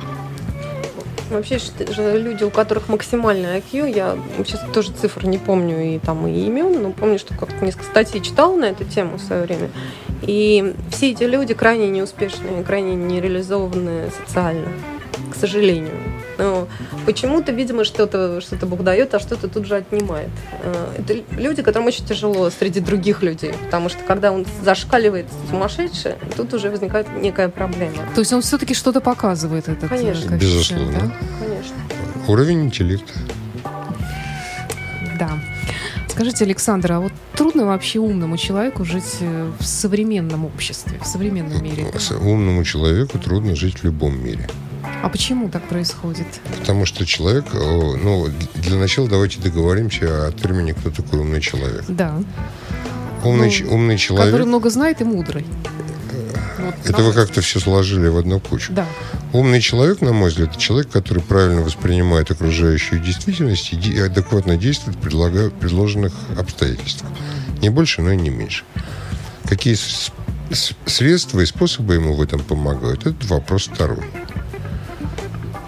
[1.30, 6.26] Вообще же люди, у которых максимальный IQ, я сейчас тоже цифр не помню и там
[6.26, 9.70] и имен, но помню, что как-то несколько статей читала на эту тему в свое время.
[10.22, 14.68] И все эти люди крайне неуспешные, крайне нереализованные социально,
[15.32, 15.94] к сожалению.
[16.40, 16.68] Но
[17.06, 20.30] почему-то, видимо, что-то что Бог дает, а что-то тут же отнимает.
[20.62, 26.14] Э, это люди, которым очень тяжело среди других людей, потому что когда он зашкаливает сумасшедший,
[26.36, 27.96] тут уже возникает некая проблема.
[28.14, 30.36] То есть он все-таки что-то показывает этот э, Конечно.
[30.36, 30.92] Безусловно.
[30.92, 31.12] Да?
[31.40, 31.76] Конечно.
[32.28, 33.12] Уровень интеллекта.
[35.18, 35.38] Да.
[36.08, 41.62] Скажите, Александр, а вот трудно вообще умному человеку жить э, в современном обществе, в современном
[41.62, 41.86] мире?
[42.20, 44.48] Умному человеку трудно жить в любом мире.
[45.02, 46.26] А почему так происходит?
[46.58, 51.84] Потому что человек, ну, для начала давайте договоримся о термине «кто такой умный человек».
[51.88, 52.22] Да.
[53.24, 54.26] Умный, ну, умный человек...
[54.26, 55.46] Который много знает и мудрый.
[56.58, 58.72] Вот, это вы как-то все сложили в одну кучу.
[58.72, 58.86] Да.
[59.32, 64.96] Умный человек, на мой взгляд, это человек, который правильно воспринимает окружающую действительность и адекватно действует
[64.96, 67.10] в предложенных обстоятельствах.
[67.62, 68.64] Не больше, но и не меньше.
[69.48, 69.76] Какие
[70.84, 74.04] средства и способы ему в этом помогают, это вопрос второй.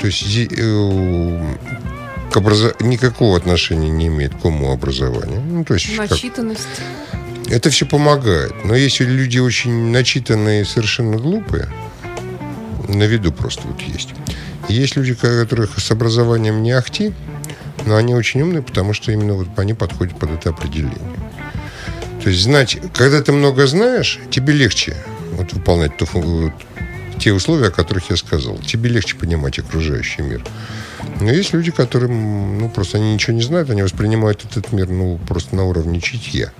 [0.02, 1.54] То есть э,
[2.32, 2.74] к образо...
[2.80, 5.40] никакого отношения не имеет к умообразованию.
[5.40, 6.66] Ну, то есть, Начитанность.
[7.44, 7.52] Как...
[7.52, 8.52] Это все помогает.
[8.64, 11.68] Но если люди очень начитанные и совершенно глупые,
[12.88, 14.08] на виду просто вот есть.
[14.68, 17.12] есть люди, которых с образованием не ахти,
[17.86, 20.98] но они очень умные, потому что именно вот они подходят под это определение.
[22.24, 24.96] То есть знать, когда ты много знаешь, тебе легче
[25.34, 26.06] вот, выполнять ту,
[27.22, 28.58] те условия, о которых я сказал.
[28.58, 30.44] Тебе легче понимать окружающий мир.
[31.20, 35.20] Но есть люди, которым, ну, просто они ничего не знают, они воспринимают этот мир, ну,
[35.28, 36.52] просто на уровне читья.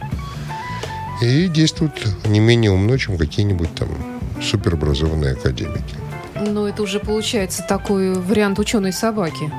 [1.21, 3.89] И действуют не менее умно, чем какие-нибудь там
[4.41, 5.97] суперобразованные академики.
[6.41, 9.51] Но это уже получается такой вариант ученой собаки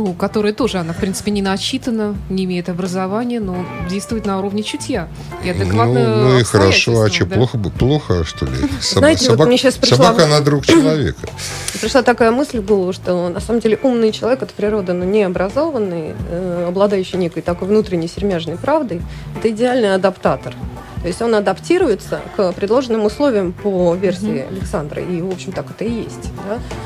[0.00, 4.62] ну, которая тоже, она, в принципе, не начитана, не имеет образования, но действует на уровне
[4.62, 5.08] чутья.
[5.44, 7.36] И адекватно ну, ну и хорошо, а что, да?
[7.36, 8.52] плохо, плохо, что ли?
[8.80, 9.00] Соб...
[9.00, 9.38] Знаете, собак...
[9.40, 9.98] вот мне сейчас пришла...
[9.98, 11.28] Собака, она друг человека.
[11.80, 15.22] Пришла такая мысль в голову, что на самом деле умный человек от природы, но не
[15.22, 19.02] образованный, э, обладающий некой такой внутренней сермяжной правдой,
[19.38, 20.54] это идеальный адаптатор.
[21.00, 24.48] То есть он адаптируется к предложенным условиям по версии mm-hmm.
[24.48, 25.02] Александра.
[25.02, 26.30] И, в общем, так это и есть.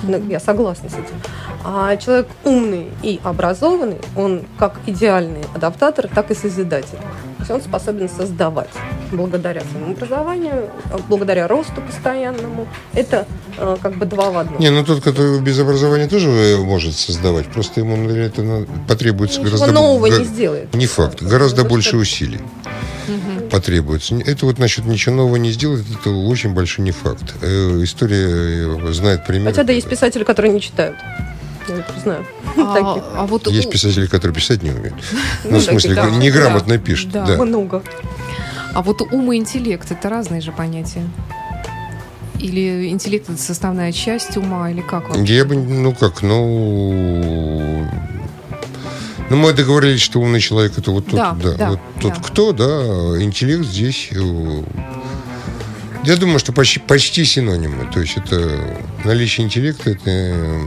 [0.03, 0.17] Да?
[0.29, 1.21] Я согласна с этим.
[1.65, 6.99] А человек умный и образованный, он как идеальный адаптатор, так и созидатель.
[7.45, 8.71] Есть он способен создавать
[9.13, 10.71] благодаря своему образованию,
[11.11, 12.67] благодаря росту постоянному.
[12.95, 13.27] Это
[13.59, 14.59] э, как бы два в одном.
[14.59, 17.47] Не, ну тот, который без образования тоже может создавать.
[17.49, 19.75] Просто ему это потребуется Ничего гораздо...
[19.75, 20.75] нового не сделает.
[20.75, 21.21] Не факт.
[21.21, 22.41] Гораздо больше усилий
[23.09, 23.49] угу.
[23.51, 24.15] потребуется.
[24.25, 27.35] Это вот насчет ничего нового не сделать, это очень большой не факт.
[27.43, 29.51] Э, история э, знает пример.
[29.51, 30.97] Хотя да, есть писатели, которые не читают.
[31.69, 32.27] Я знаю.
[32.57, 34.95] А, а вот есть писатели, которые писать не умеют.
[35.45, 37.11] Ну, в смысле, неграмотно пишут.
[37.11, 37.83] Да, много.
[38.75, 41.09] А вот ум и интеллект это разные же понятия.
[42.41, 45.17] Или интеллект это составная часть ума, или как?
[45.17, 47.89] Я бы, ну как, ну
[49.31, 52.21] ну, мы договорились, что умный человек это вот тот, да, да, да вот тот да.
[52.21, 54.11] кто, да, интеллект здесь.
[54.13, 54.63] Э,
[56.05, 57.91] я думаю, что почти, почти синонимы.
[57.93, 60.61] То есть это наличие интеллекта это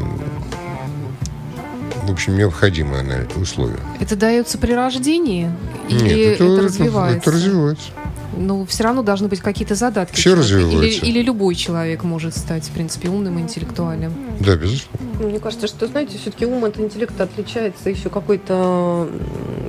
[2.07, 3.03] в общем, необходимое
[3.39, 3.79] условие.
[3.99, 5.51] Это дается при рождении?
[5.89, 7.29] Или Нет, это, это развивается?
[7.29, 7.91] Это развивается
[8.37, 10.15] ну, все равно должны быть какие-то задатки.
[10.15, 11.05] Все развивается.
[11.05, 14.13] Или, или любой человек может стать, в принципе, умным и интеллектуальным.
[14.39, 15.07] Да, безусловно.
[15.19, 19.09] Мне кажется, что, знаете, все-таки ум от интеллекта отличается еще какой-то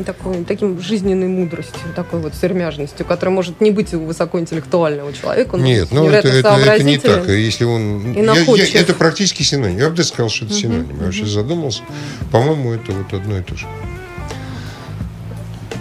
[0.04, 5.56] такой, таким жизненной мудростью, такой вот сермяжностью, которая может не быть у высокоинтеллектуального человека.
[5.56, 7.26] Нет, ну это, это, это не так.
[7.28, 8.12] Если он...
[8.12, 9.78] Я, я, это практически синоним.
[9.78, 10.98] Я бы сказал, что это синоним.
[10.98, 11.82] Я вообще задумался.
[12.30, 13.66] По-моему, это вот одно и то же.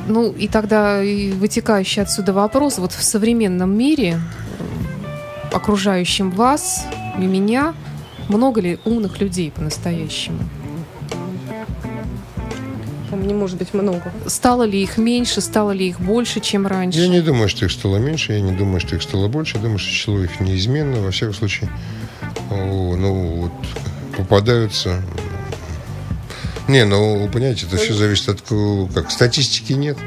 [0.07, 4.19] Ну и тогда и вытекающий отсюда вопрос, вот в современном мире,
[5.51, 6.85] окружающем вас
[7.19, 7.73] и меня,
[8.29, 10.39] Много ли умных людей по-настоящему?
[13.11, 14.11] Не может быть много.
[14.27, 16.99] Стало ли их меньше, стало ли их больше, чем раньше?
[16.99, 19.55] Я не думаю, что их стало меньше, я не думаю, что их стало больше.
[19.57, 21.01] Я думаю, что число их неизменно.
[21.01, 21.69] Во всяком случае,
[22.49, 23.51] ну, вот,
[24.17, 25.01] попадаются
[26.67, 28.41] не, ну, понимаете, это все зависит от
[28.93, 29.97] как статистики нет.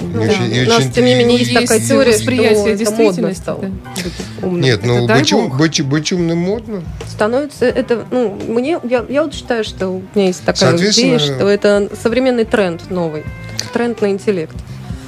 [0.00, 0.20] Ну, да.
[0.20, 0.92] очень, У нас, очень...
[0.92, 3.44] тем не менее, есть, есть такая теория, восприятия действительности.
[3.46, 4.48] Да.
[4.48, 6.82] Нет, ну, быть, ум, быть, быть умным модно.
[7.08, 11.48] Становится, это, ну, мне, я, я вот считаю, что у меня есть такая идея, что
[11.48, 13.24] это современный тренд новый.
[13.72, 14.56] Тренд на интеллект.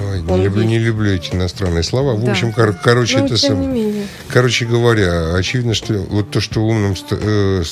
[0.00, 2.14] Ой, не, люблю, не люблю эти иностранные слова.
[2.14, 2.32] В да.
[2.32, 3.74] общем, кор- короче, Но, ну, это сам...
[4.28, 7.62] Короче говоря, очевидно, что вот то, что умным ст- э,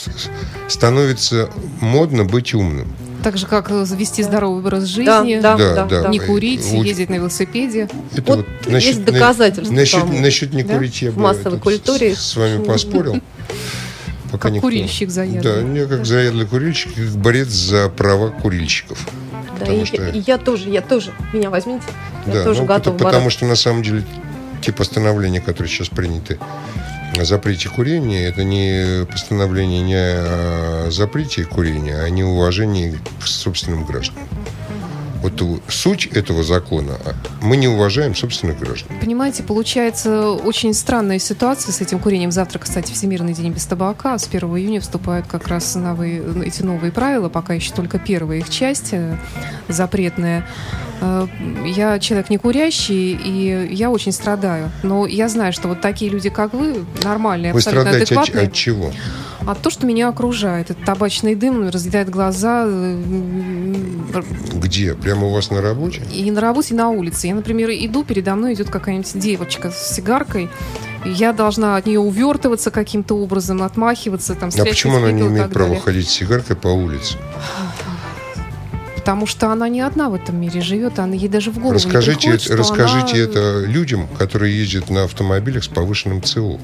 [0.68, 1.48] становится
[1.80, 2.92] модно быть умным.
[3.22, 6.08] Так же, как вести здоровый образ жизни, да, да, да, да.
[6.08, 6.86] не курить, Уч...
[6.86, 7.88] ездить на велосипеде.
[8.12, 9.74] Это вот, вот насчет, есть доказательства.
[9.74, 11.06] Насчет, тому, насчет не курить да?
[11.06, 13.20] я бы в массовой культуре с, с вами поспорил.
[14.30, 14.66] Пока как никто.
[14.66, 15.42] курильщик заядлый.
[15.42, 18.98] Да, мне как заядлый курильщик, как борец за права курильщиков.
[19.58, 20.08] Да, и, что...
[20.08, 21.12] и я тоже, я тоже.
[21.32, 21.84] Меня возьмите.
[22.26, 22.94] Я да, тоже ну, готова.
[22.94, 24.04] Потому, потому что на самом деле
[24.60, 26.38] те постановления, которые сейчас приняты
[27.18, 33.84] о запрете курения, это не постановление не о запрете курения, а не уважении к собственным
[33.84, 34.28] гражданам
[35.22, 36.98] вот суть этого закона
[37.42, 38.98] мы не уважаем собственных граждан.
[39.00, 42.30] Понимаете, получается очень странная ситуация с этим курением.
[42.30, 44.18] Завтра, кстати, Всемирный день без табака.
[44.18, 48.50] С 1 июня вступают как раз новые, эти новые правила, пока еще только первая их
[48.50, 49.16] часть э,
[49.68, 50.46] запретная.
[51.00, 51.26] Э,
[51.66, 54.70] я человек не курящий, и я очень страдаю.
[54.82, 58.42] Но я знаю, что вот такие люди, как вы, нормальные, вы абсолютно страдаете адекватные.
[58.44, 58.92] От, от чего?
[59.48, 60.70] А то, что меня окружает.
[60.70, 62.66] Это табачный дым, разъедает глаза.
[62.66, 64.92] Э, Где?
[64.94, 66.02] Прямо у вас на работе?
[66.12, 67.28] И на работе, и на улице.
[67.28, 70.50] Я, например, иду, передо мной идет какая-нибудь девочка с сигаркой.
[71.06, 74.34] Я должна от нее увертываться каким-то образом, отмахиваться.
[74.34, 77.16] Там, а почему она не имеет права ходить с сигаркой по улице?
[78.96, 82.28] потому что она не одна в этом мире живет, она ей даже в голову расскажите,
[82.28, 83.24] не приходит, это, Расскажите она...
[83.24, 86.60] это людям, которые ездят на автомобилях с повышенным ЦО.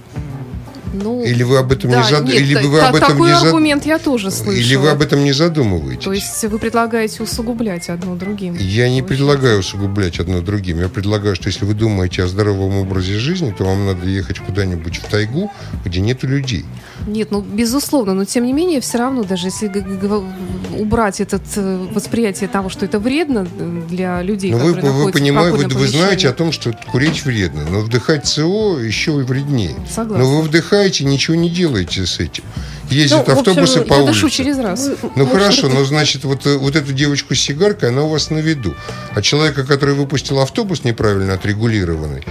[0.95, 2.25] Ну, или вы об этом да, не зад...
[2.25, 3.89] нет, или вы об этом такой не аргумент зад...
[3.89, 4.53] я тоже слышала.
[4.53, 6.05] Или вы об этом не задумываетесь?
[6.05, 8.57] То есть вы предлагаете усугублять одно другим?
[8.59, 10.81] Я не предлагаю усугублять одно другим.
[10.81, 14.99] Я предлагаю, что если вы думаете о здоровом образе жизни, то вам надо ехать куда-нибудь
[14.99, 15.51] в тайгу,
[15.85, 16.65] где нету людей.
[17.07, 19.69] Нет, ну безусловно, но тем не менее все равно даже если
[20.79, 25.13] убрать это э, восприятие того, что это вредно э, для людей, но которые вы, вы
[25.13, 29.75] понимаете, вы, вы знаете о том, что курить вредно, но вдыхать СО еще и вреднее.
[29.91, 30.25] Согласна.
[30.25, 32.45] Но вы вдыхаете, ничего не делаете с этим.
[32.91, 34.13] Ездят ну, автобусы общем, по я улице.
[34.13, 34.91] дышу через раз.
[35.17, 38.39] Ну хорошо, но значит вот, э, вот эту девочку с сигаркой, она у вас на
[38.39, 38.75] виду.
[39.15, 42.25] А человека, который выпустил автобус неправильно отрегулированный,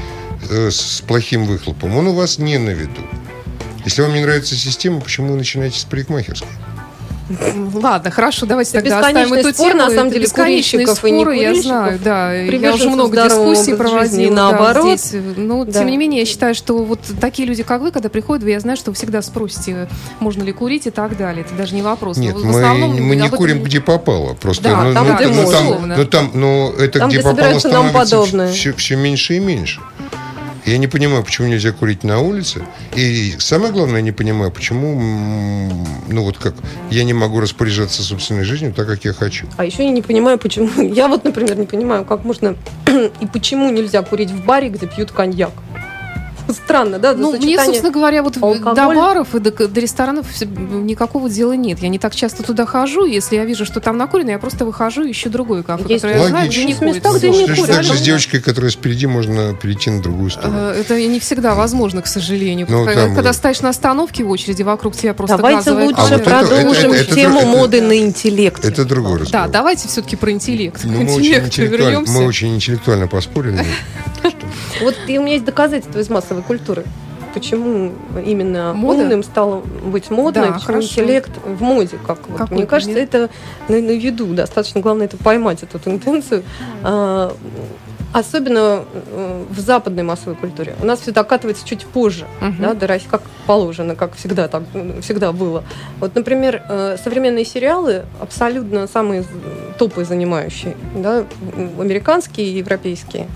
[0.50, 3.02] э, с плохим выхлопом, он у вас не на виду.
[3.86, 6.50] Если вам не нравится система, почему вы начинаете с парикмахерской?
[7.74, 9.84] Ладно, хорошо, давайте тогда оставим эту спор, тему.
[9.84, 12.34] на самом деле, курильщиков споры, и не я знаю, да.
[12.34, 14.34] Я уже много дискуссий проводила.
[14.34, 14.86] наоборот.
[14.86, 15.22] Да, здесь.
[15.38, 15.80] Ну, да.
[15.80, 18.78] тем не менее, я считаю, что вот такие люди, как вы, когда приходят, я знаю,
[18.78, 19.88] что вы всегда спросите,
[20.20, 21.46] можно ли курить и так далее.
[21.46, 22.18] Это даже не вопрос.
[22.18, 23.66] Нет, но, мы, основном, мы не курим, этом...
[23.66, 24.34] где попало.
[24.34, 27.30] Просто, да, ну, там, ну, где ну, там, ну, там, ну, это там, где, где
[27.30, 29.82] попало становится все, все меньше и меньше.
[30.66, 32.66] Я не понимаю, почему нельзя курить на улице.
[32.96, 36.54] И самое главное, я не понимаю, почему, ну вот как,
[36.90, 39.48] я не могу распоряжаться собственной жизнью так, как я хочу.
[39.58, 42.56] А еще я не понимаю, почему, я вот, например, не понимаю, как можно
[43.20, 45.52] и почему нельзя курить в баре, где пьют коньяк.
[46.50, 47.14] Странно, да?
[47.14, 48.76] Ну, мне, собственно говоря, вот алкоголь.
[48.76, 51.80] до баров и до, до ресторанов никакого дела нет.
[51.80, 53.06] Я не так часто туда хожу.
[53.06, 56.22] Если я вижу, что там накурено, я просто выхожу и ищу другое кафе, Есть которое
[56.22, 57.68] я знаю, где не места, где не курят.
[57.68, 60.58] Так же с девочкой, которая спереди, можно перейти на другую сторону.
[60.58, 62.68] Э, это не всегда возможно, к сожалению.
[62.70, 63.16] Ну, когда, там...
[63.16, 67.04] когда стоишь на остановке в очереди, вокруг тебя просто Давайте лучше а вот продолжим это,
[67.04, 68.66] это, тему это, моды это, на интеллект.
[68.66, 69.48] Это другой разговор.
[69.48, 70.82] Да, давайте все-таки про интеллект.
[70.84, 73.66] Ну, мы, очень интеллектуально, мы очень интеллектуально поспорили.
[74.84, 76.84] Вот и у меня есть доказательства из массовой культуры
[77.34, 77.94] почему
[78.26, 79.02] именно Мода?
[79.02, 81.98] умным стало быть модно, да, почему интеллект в моде.
[82.06, 82.52] Как вот.
[82.52, 83.30] Мне кажется, это
[83.68, 84.28] на, на виду.
[84.34, 86.44] Достаточно главное это поймать эту тенденцию.
[86.84, 87.36] А,
[88.14, 90.76] особенно э, в западной массовой культуре.
[90.82, 92.56] У нас все докатывается чуть позже, uh-huh.
[92.60, 94.64] да, до России, как положено, как всегда так
[95.02, 95.64] всегда было.
[96.00, 99.26] Вот, например, э, современные сериалы абсолютно самые
[99.80, 101.26] топы занимающие, да,
[101.80, 103.28] американские и европейские.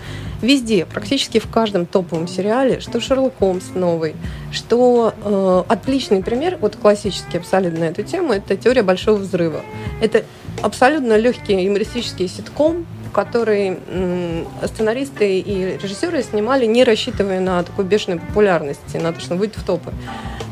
[0.42, 4.16] Везде, практически в каждом топовом сериале, что Шерлок Холмс новый,
[4.52, 9.62] что э, отличный пример, вот классический абсолютно на эту тему, это теория большого взрыва.
[10.02, 10.24] Это
[10.62, 13.80] абсолютно легкий юмористический ситком, который
[14.64, 19.64] сценаристы и режиссеры снимали, не рассчитывая на такую бешеную популярность, на то, что выйти в
[19.64, 19.92] топы.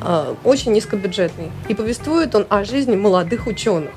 [0.02, 1.52] А, очень низкобюджетный.
[1.68, 3.92] И повествует он о жизни молодых ученых.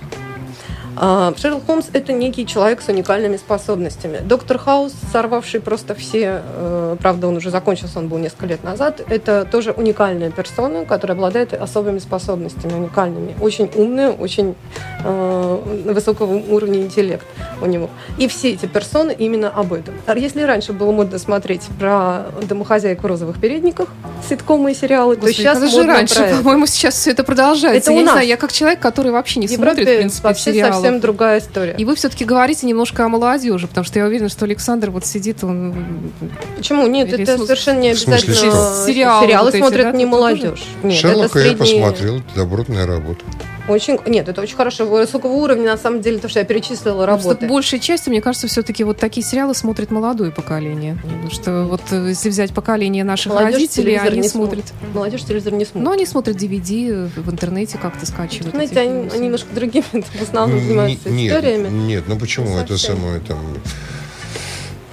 [1.01, 4.18] А, Шерлок Холмс– это некий человек с уникальными способностями.
[4.18, 9.01] Доктор Хаус, сорвавший просто все, э, правда, он уже закончился, он был несколько лет назад,
[9.09, 13.36] это тоже уникальная персона, которая обладает особыми способностями, уникальными.
[13.40, 14.57] Очень умная, очень
[15.05, 17.26] э, высокого уровня интеллект
[17.62, 17.90] у него.
[18.18, 19.94] И все эти персоны именно об этом.
[20.16, 23.88] Если раньше было модно смотреть про домохозяек в розовых передниках,
[24.29, 27.91] ситкомы и сериалы, Господи, то сейчас модно же раньше, по-моему, сейчас все это продолжается.
[27.91, 28.11] Это я у нас.
[28.11, 31.41] не знаю, я как человек, который вообще не в смотрит, в принципе, сериалы совсем другая
[31.41, 31.75] история.
[31.79, 35.45] И вы все-таки говорите немножко о молодежи, потому что я уверена, что Александр вот сидит,
[35.45, 36.12] он...
[36.57, 36.87] Почему?
[36.87, 37.47] Нет, это см...
[37.47, 38.35] совершенно не обязательно.
[38.35, 39.93] Сериалы, сериалы вот смотрят да?
[39.93, 40.64] не молодежь.
[40.83, 41.79] Нет, Шерлока это средний...
[41.79, 43.25] я посмотрел, добротная работа.
[43.69, 44.87] Очень, нет, это очень хорошо.
[44.87, 47.29] Высокого уровня, на самом деле, то, что я перечислила работы.
[47.29, 50.99] Просто большей частью, мне кажется, все-таки вот такие сериалы смотрит молодое поколение.
[51.03, 54.66] Потому что вот э, если взять поколение наших Молодежь родителей, они смотрят...
[54.69, 54.95] Смотрит.
[54.95, 55.85] Молодежь телевизор не смотрит.
[55.85, 58.55] Но они смотрят DVD в интернете, как-то скачивают.
[58.55, 61.69] Знаете, они, они немножко другими в основном занимаются нет, историями.
[61.69, 62.59] Нет, ну почему?
[62.59, 63.39] Это самое там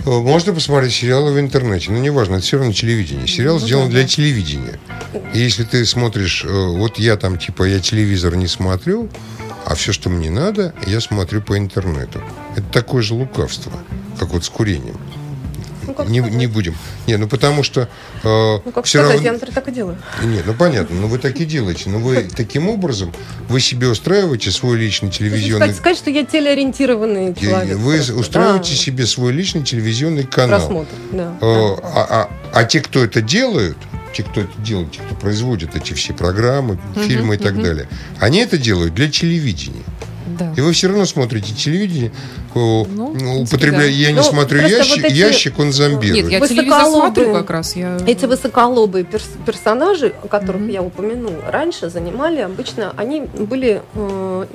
[0.06, 3.28] можно посмотреть сериалы в интернете, но неважно, это все равно телевидение.
[3.28, 4.08] Сериал ну, сделан да, для да.
[4.08, 4.80] телевидения.
[5.34, 9.10] И если ты смотришь, э, вот я там, типа, я телевизор не смотрю,
[9.66, 12.22] а все, что мне надо, я смотрю по интернету.
[12.56, 13.72] Это такое же лукавство,
[14.20, 14.98] как вот с курением.
[15.98, 16.76] Ну, не, не будем.
[17.08, 17.90] Не, ну потому что...
[18.24, 19.40] Э, ну, как все сказать, равно...
[19.46, 19.98] я, так и делаю.
[20.24, 21.90] Нет, ну понятно, ну вы так и делаете.
[21.90, 23.14] Но вы таким образом,
[23.48, 25.68] вы себе устраиваете свой личный телевизионный...
[25.68, 27.78] Сказать, сказать, что я телеориентированный человек.
[27.78, 28.78] Вы устраиваете да.
[28.78, 30.60] себе свой личный телевизионный канал.
[30.60, 31.38] Просмотр, да.
[31.42, 33.78] Э, а, а, а те, кто это делают,
[34.14, 37.88] те, кто это делает, те, кто производит эти все программы, фильмы и так далее,
[38.20, 39.84] они это делают для телевидения.
[40.26, 40.54] Да.
[40.58, 42.12] И вы все равно смотрите телевидение,
[42.56, 42.88] ну,
[43.20, 43.92] ну употребляя, да.
[43.92, 45.14] я не ну, смотрю ящик, вот эти...
[45.14, 46.26] ящик, он зомбирует.
[46.26, 47.76] Нет, я телевизор смотрю как раз.
[47.76, 47.98] Я...
[48.08, 50.72] Эти высоколобые перс персонажи, о которых mm-hmm.
[50.72, 54.46] я упомянула, раньше занимали обычно, они были э,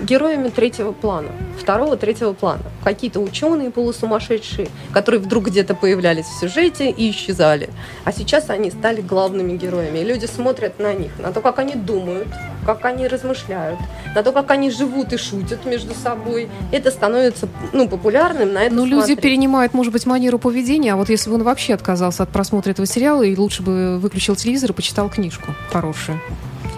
[0.00, 2.62] героями третьего плана, второго, третьего плана.
[2.82, 7.70] Какие-то ученые полусумасшедшие, которые вдруг где-то появлялись в сюжете и исчезали.
[8.04, 10.00] А сейчас они стали главными героями.
[10.00, 12.28] И люди смотрят на них, на то, как они думают,
[12.66, 13.78] как они размышляют,
[14.14, 16.48] на то, как они живут и шутят между собой.
[16.72, 21.08] Это становится ну, популярным, на это Ну, люди перенимают, может быть, манеру поведения, а вот
[21.08, 24.72] если бы он вообще отказался от просмотра этого сериала и лучше бы выключил телевизор и
[24.74, 26.20] почитал книжку хорошую.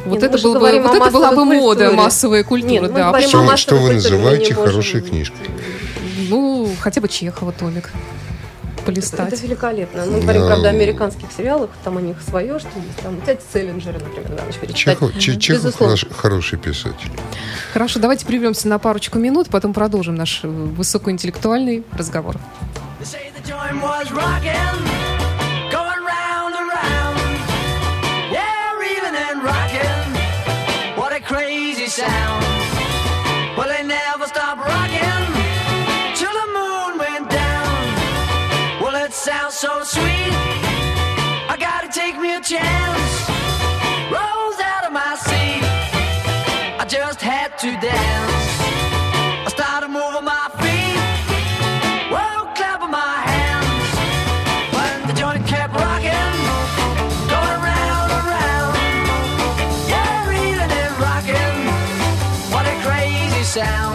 [0.05, 1.59] Вот Нет, это, было бы, вот это была бы культуре.
[1.59, 3.21] мода, массовая культура, Нет, да.
[3.23, 5.49] Что, что вы называете хорошей книжкой?
[6.29, 7.91] Ну, хотя бы Чехова, Томик
[8.87, 9.33] полистать.
[9.33, 10.07] Это великолепно.
[10.07, 12.97] Мы говорим, правда, о американских сериалах, там у них свое, что есть.
[13.03, 14.99] Там взять Селлинджера, например, на ночь перечитать.
[14.99, 17.11] Чехов, Чехов хорош, хороший писатель.
[17.73, 22.37] Хорошо, давайте прервемся на парочку минут, потом продолжим наш э, высокоинтеллектуальный разговор.
[31.97, 32.46] sound.
[39.67, 40.35] So sweet.
[41.53, 43.15] I gotta take me a chance.
[44.15, 45.63] Rose out of my seat.
[46.83, 48.49] I just had to dance.
[49.47, 51.01] I started moving my feet.
[52.15, 53.89] Whoa, clapping my hands.
[54.77, 56.37] When the joint kept rocking,
[57.33, 58.75] going round and round.
[59.93, 61.59] Yeah, reeling and rocking.
[62.53, 63.86] What a crazy sound.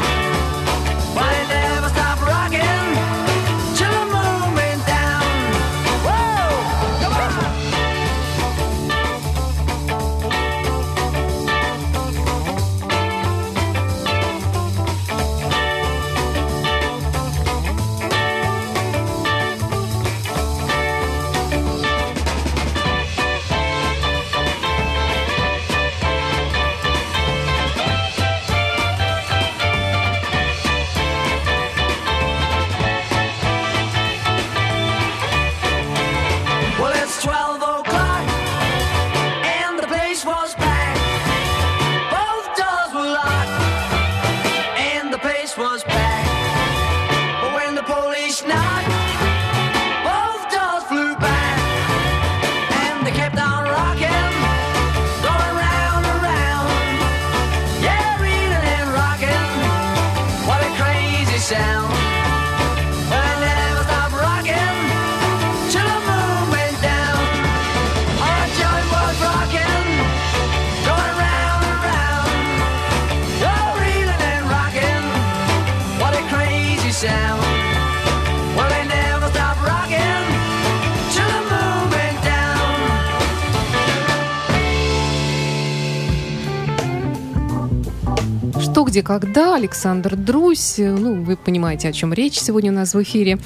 [88.92, 90.76] Где, когда, Александр Друсь.
[90.78, 93.40] Ну, вы понимаете, о чем речь сегодня у нас в эфире.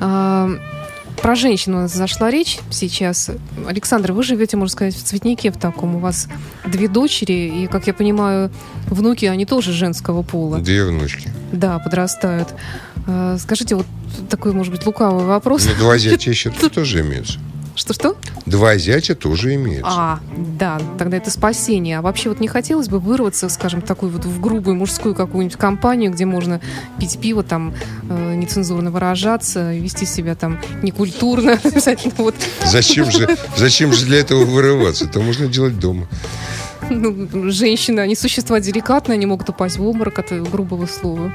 [0.00, 0.48] А,
[1.20, 3.32] про женщину у нас зашла речь сейчас.
[3.66, 5.96] Александр, вы живете, можно сказать, в цветнике в таком.
[5.96, 6.28] У вас
[6.64, 8.52] две дочери, и, как я понимаю,
[8.86, 10.58] внуки, они тоже женского пола.
[10.58, 11.28] Две внучки.
[11.50, 12.54] Да, подрастают.
[13.08, 13.86] А, скажите, вот
[14.30, 15.66] такой, может быть, лукавый вопрос.
[15.66, 17.40] Ну, два зятя еще тоже имеются.
[17.74, 18.16] Что-что?
[18.46, 19.90] Два зятя тоже имеются.
[19.90, 21.98] А, да, тогда это спасение.
[21.98, 26.12] А вообще вот не хотелось бы вырваться, скажем, такой вот в грубую мужскую какую-нибудь компанию,
[26.12, 26.60] где можно
[27.00, 27.74] пить пиво, там,
[28.08, 31.58] э, нецензурно выражаться, вести себя там некультурно.
[32.16, 32.34] вот.
[32.64, 35.06] Зачем же, зачем же для этого вырываться?
[35.06, 36.06] Это можно делать дома.
[36.90, 41.32] Ну, женщины, они существа деликатные, они могут упасть в обморок от грубого слова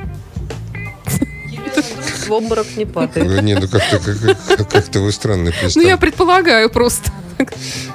[2.29, 3.43] в обморок не падает.
[3.43, 7.11] Не, ну как-то как, как вы странно Ну, я предполагаю просто.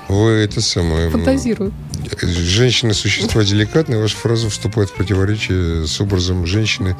[0.09, 1.11] Вы это самое...
[1.11, 1.72] Фантазирую.
[2.20, 4.01] Женщина– существа деликатные.
[4.01, 6.97] Ваша фраза вступает в противоречие с образом женщины,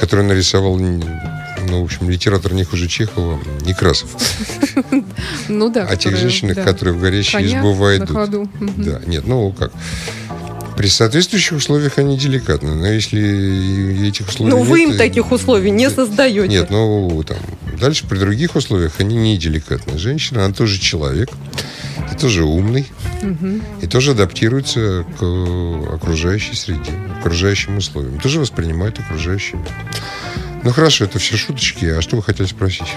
[0.00, 4.10] которую нарисовал, ну, в общем, литератор не хуже Чехова, Некрасов.
[5.48, 5.86] Ну да.
[5.86, 8.40] О тех женщинах, которые в горящие избу войдут.
[8.76, 9.72] Да, нет, ну как.
[10.76, 12.74] При соответствующих условиях они деликатны.
[12.74, 16.48] Но если этих условий Ну, вы им таких условий не создаете.
[16.48, 17.38] Нет, ну, там,
[17.80, 19.98] дальше при других условиях они не деликатны.
[19.98, 21.30] Женщина, она тоже человек,
[22.12, 22.86] и тоже умный,
[23.22, 23.60] угу.
[23.80, 28.20] и тоже адаптируется к окружающей среде, к окружающим условиям.
[28.20, 29.64] Тоже воспринимает окружающими.
[30.62, 31.86] Ну, хорошо, это все шуточки.
[31.86, 32.88] А что вы хотели спросить?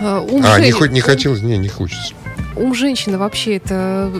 [0.00, 1.42] А, а не, хоть, не хотелось?
[1.42, 2.14] Не, не хочется.
[2.56, 4.12] Ум женщины вообще это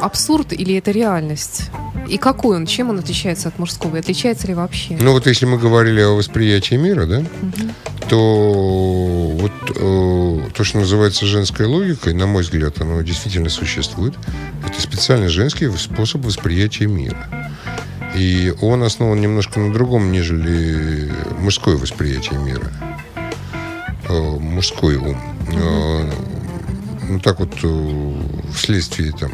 [0.00, 1.70] абсурд или это реальность?
[2.08, 2.66] И какой он?
[2.66, 3.96] Чем он отличается от мужского?
[3.96, 4.96] И отличается ли вообще?
[5.00, 8.08] Ну вот если мы говорили о восприятии мира, да, угу.
[8.08, 14.14] то вот э, то, что называется женской логикой, на мой взгляд, оно действительно существует.
[14.66, 17.52] Это специально женский способ восприятия мира.
[18.14, 22.70] И он основан немножко на другом, нежели мужское восприятие мира.
[24.08, 25.18] Э, мужской ум.
[25.52, 26.10] Э,
[27.08, 28.12] ну так вот, э,
[28.54, 29.32] вследствие там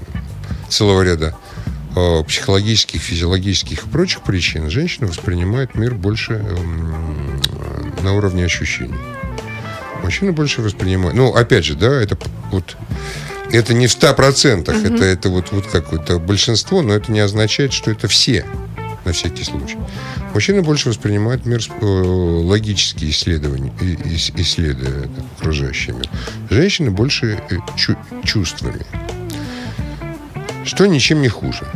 [0.68, 1.36] целого ряда
[1.95, 7.41] психологических, физиологических и прочих причин женщина воспринимает мир больше эм,
[8.03, 8.95] на уровне ощущений.
[10.03, 11.14] Мужчина больше воспринимает...
[11.14, 12.16] Ну, опять же, да, это
[12.51, 12.76] вот...
[13.53, 14.95] Это не в 100%, mm-hmm.
[14.95, 18.47] это, это вот, вот какое-то большинство, но это не означает, что это все,
[19.05, 19.76] на всякий случай.
[20.32, 23.72] Мужчина больше воспринимает мир э, логические исследования,
[24.36, 26.09] исследуя окружающий мир.
[26.49, 28.86] Женщины больше э, чу- чувствами
[30.70, 31.66] что ничем не хуже.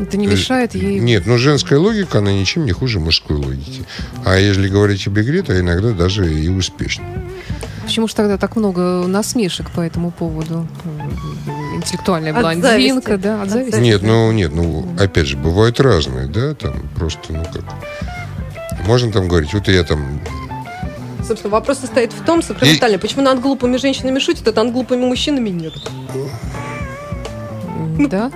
[0.00, 0.98] Это не мешает ей...
[0.98, 3.84] Нет, но женская логика, она ничем не хуже мужской логики.
[4.24, 7.04] А если говорить об игре, то иногда даже и успешно.
[7.84, 10.66] Почему же тогда так много насмешек по этому поводу?
[11.76, 13.78] Интеллектуальная блондинка, да, от зависти?
[13.78, 17.64] Нет, ну, нет, ну, опять же, бывают разные, да, там просто, ну, как...
[18.84, 20.20] Можно там говорить, вот я там
[21.24, 22.98] Собственно, вопрос состоит в том, сакраментально, и...
[22.98, 25.74] почему над глупыми женщинами шутят, а над глупыми мужчинами нет.
[27.98, 28.32] Ну, да?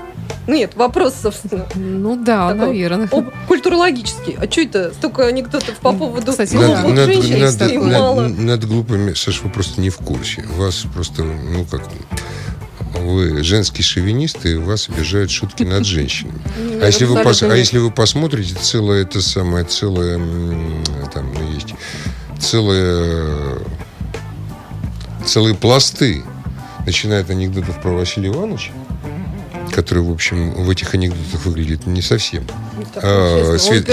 [0.46, 1.66] Нет, вопрос, собственно.
[1.74, 3.08] Ну да, такой, наверное.
[3.10, 4.36] Об, культурологический.
[4.38, 7.40] А что это столько анекдотов по поводу Кстати, глупых над, женщин?
[7.40, 8.20] Над, над, мало.
[8.22, 10.44] Над, над глупыми, Саша, вы просто не в курсе.
[10.56, 11.82] Вас просто, ну как,
[13.00, 16.40] вы женский шовинист, и вас обижают шутки над женщинами.
[16.80, 20.18] А если, вы пос, а если вы посмотрите, целое это самое, целое,
[21.12, 21.74] там ну, есть,
[22.38, 23.58] целое,
[25.24, 26.22] целые пласты,
[26.84, 28.72] начиная от анекдотов про Василия Ивановича,
[29.76, 32.44] который, в общем, в этих анекдотах выглядит не совсем.
[33.02, 33.86] А, свет...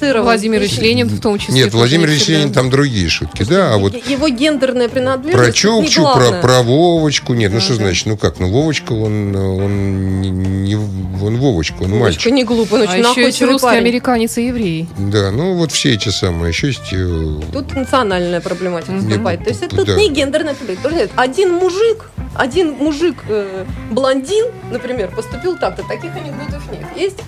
[0.00, 1.54] Владимир Ильич Ленин в том числе.
[1.54, 3.74] Нет, Владимир Ильич Ленин там другие шутки, да.
[3.74, 7.34] А вот его гендерная принадлежность Про Чукчу, про, про Вовочку.
[7.34, 12.04] Нет, ну что значит, ну как, ну Вовочка, он, он не, он Вовочка, он Вовочка
[12.04, 12.32] мальчик.
[12.32, 14.88] не глупо, он очень а еще есть русский, американец и еврей.
[14.98, 16.50] Да, ну вот все эти самые.
[16.50, 16.92] Еще есть...
[16.92, 19.44] Э, Тут национальная проблематика вступает.
[19.44, 21.08] То есть это тут не гендерная проблема.
[21.16, 25.82] Один мужик, один мужик э, блондин, например, поступил так-то.
[25.82, 26.86] Таких анекдотов нет.
[26.96, 27.18] Есть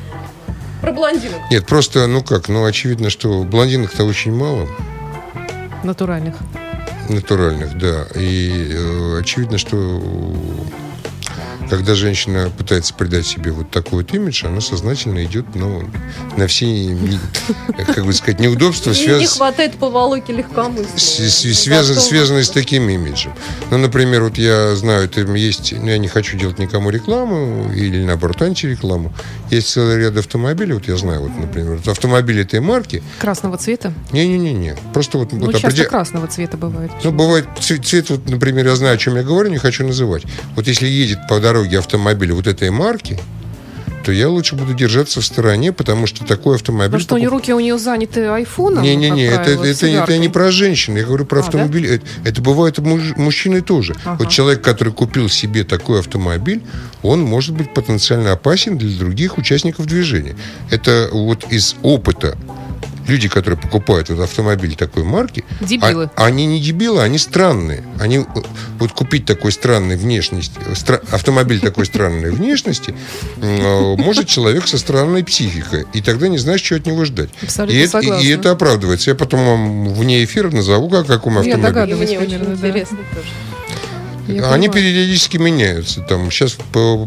[0.81, 1.41] про блондинок?
[1.51, 4.69] Нет, просто, ну как, ну очевидно, что блондинок-то очень мало.
[5.85, 6.37] Натуральных.
[7.09, 8.07] Натуральных, да.
[8.15, 9.77] И э, очевидно, что
[11.71, 15.89] когда женщина пытается придать себе вот такой вот имидж, она сознательно идет ну,
[16.37, 16.99] на все,
[17.87, 18.93] как бы сказать, неудобства.
[18.93, 19.21] Связ...
[19.21, 20.99] Не хватает поволоки легкомыслия.
[20.99, 23.33] Связан, связанные с таким имиджем.
[23.71, 28.03] Ну, например, вот я знаю, там есть, ну, я не хочу делать никому рекламу или,
[28.03, 29.15] наоборот, антирекламу.
[29.51, 33.01] Есть целый ряд автомобилей, вот я знаю, вот, например, вот автомобили этой марки.
[33.21, 33.95] Красного цвета?
[34.11, 34.77] Не-не-не.
[34.93, 35.33] Просто вот...
[35.33, 35.89] Ну, вот часто определ...
[35.89, 36.91] красного цвета бывает.
[37.05, 40.25] Ну, бывает цвет, вот, например, я знаю, о чем я говорю, не хочу называть.
[40.57, 43.19] Вот если едет по дороге дороге автомобиля вот этой марки,
[44.05, 46.87] то я лучше буду держаться в стороне, потому что такой автомобиль...
[46.87, 47.31] Потому что покуп...
[47.31, 48.83] руки у нее заняты айфоном?
[48.83, 51.87] Не-не-не, это, это, это, это не про женщин, я говорю про а, автомобиль.
[51.87, 51.95] Да?
[51.97, 53.95] Это, это бывает муж, мужчины тоже.
[54.05, 54.17] Ага.
[54.21, 56.63] Вот человек, который купил себе такой автомобиль,
[57.03, 60.35] он может быть потенциально опасен для других участников движения.
[60.71, 62.39] Это вот из опыта
[63.07, 66.11] люди, которые покупают вот автомобиль такой марки, дебилы.
[66.17, 67.85] А, они не дебилы, они странные.
[67.99, 68.25] Они
[68.79, 72.95] вот купить такой странной внешности, стра, автомобиль такой странной внешности
[73.41, 77.31] э, может человек со странной психикой, и тогда не знаешь, что от него ждать.
[77.43, 79.11] Абсолютно и, это, и, и это оправдывается.
[79.11, 81.63] Я потом вам вне эфира назову, как каком автомобиле.
[81.63, 82.53] Я догадываюсь, мне очень да.
[82.53, 83.29] интересно тоже.
[84.29, 84.93] Я Они понимаю.
[84.93, 86.03] периодически меняются.
[86.03, 86.57] Там сейчас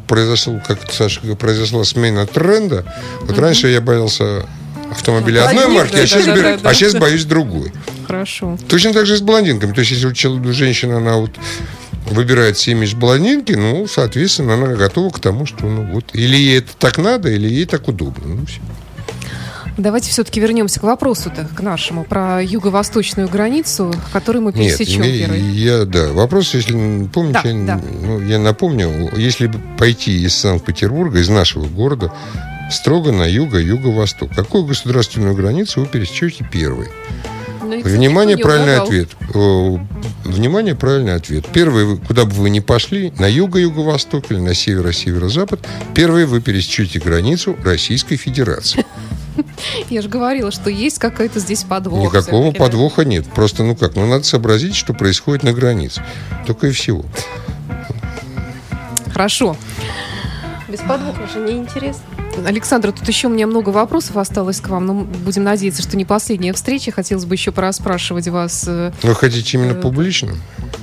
[0.08, 2.86] произошло, как Саша произошла смена тренда.
[3.22, 3.42] Вот угу.
[3.42, 4.46] раньше я боялся
[4.94, 7.72] автомобиля одной марки, а, сейчас, да, а сейчас боюсь другой.
[8.08, 8.58] Хорошо.
[8.68, 9.74] Точно так же с блондинками.
[9.74, 11.32] То есть, если у женщины она вот
[12.08, 16.60] выбирает семьи с блондинки, ну, соответственно, она готова к тому, что, ну, вот, или ей
[16.60, 18.36] это так надо, или ей так удобно.
[18.36, 18.60] Ну, все.
[19.78, 25.42] Давайте все-таки вернемся к вопросу-то, к нашему, про юго-восточную границу, которую мы пересечем Нет, первый.
[25.42, 27.82] Я, да, вопрос, если помните, да, я, да.
[28.04, 32.14] Ну, я напомню, если пойти из Санкт-Петербурга, из нашего города,
[32.74, 34.32] строго на юго-юго-восток.
[34.36, 36.88] Какую государственную границу вы пересечете первой?
[37.62, 39.10] Ну, Внимание, правильный ответ.
[40.24, 41.46] Внимание, правильный ответ.
[41.52, 45.66] Первый, куда бы вы ни пошли, на юго-юго-восток или на северо-северо-запад,
[45.96, 48.86] первый вы пересечете границу Российской Федерации.
[49.90, 52.14] Я же говорила, что есть какой-то здесь подвох.
[52.14, 53.26] Никакого подвоха нет.
[53.34, 56.04] Просто, ну как, ну надо сообразить, что происходит на границе.
[56.46, 57.04] Только и всего.
[59.12, 59.56] Хорошо.
[60.68, 62.04] Без подвоха же неинтересно.
[62.46, 66.06] Александра, тут еще у меня много вопросов осталось к вам, но будем надеяться, что не
[66.06, 66.92] последняя встреча.
[66.92, 68.66] Хотелось бы еще пораспрашивать вас.
[68.68, 70.34] Э, Вы хотите именно э, публично?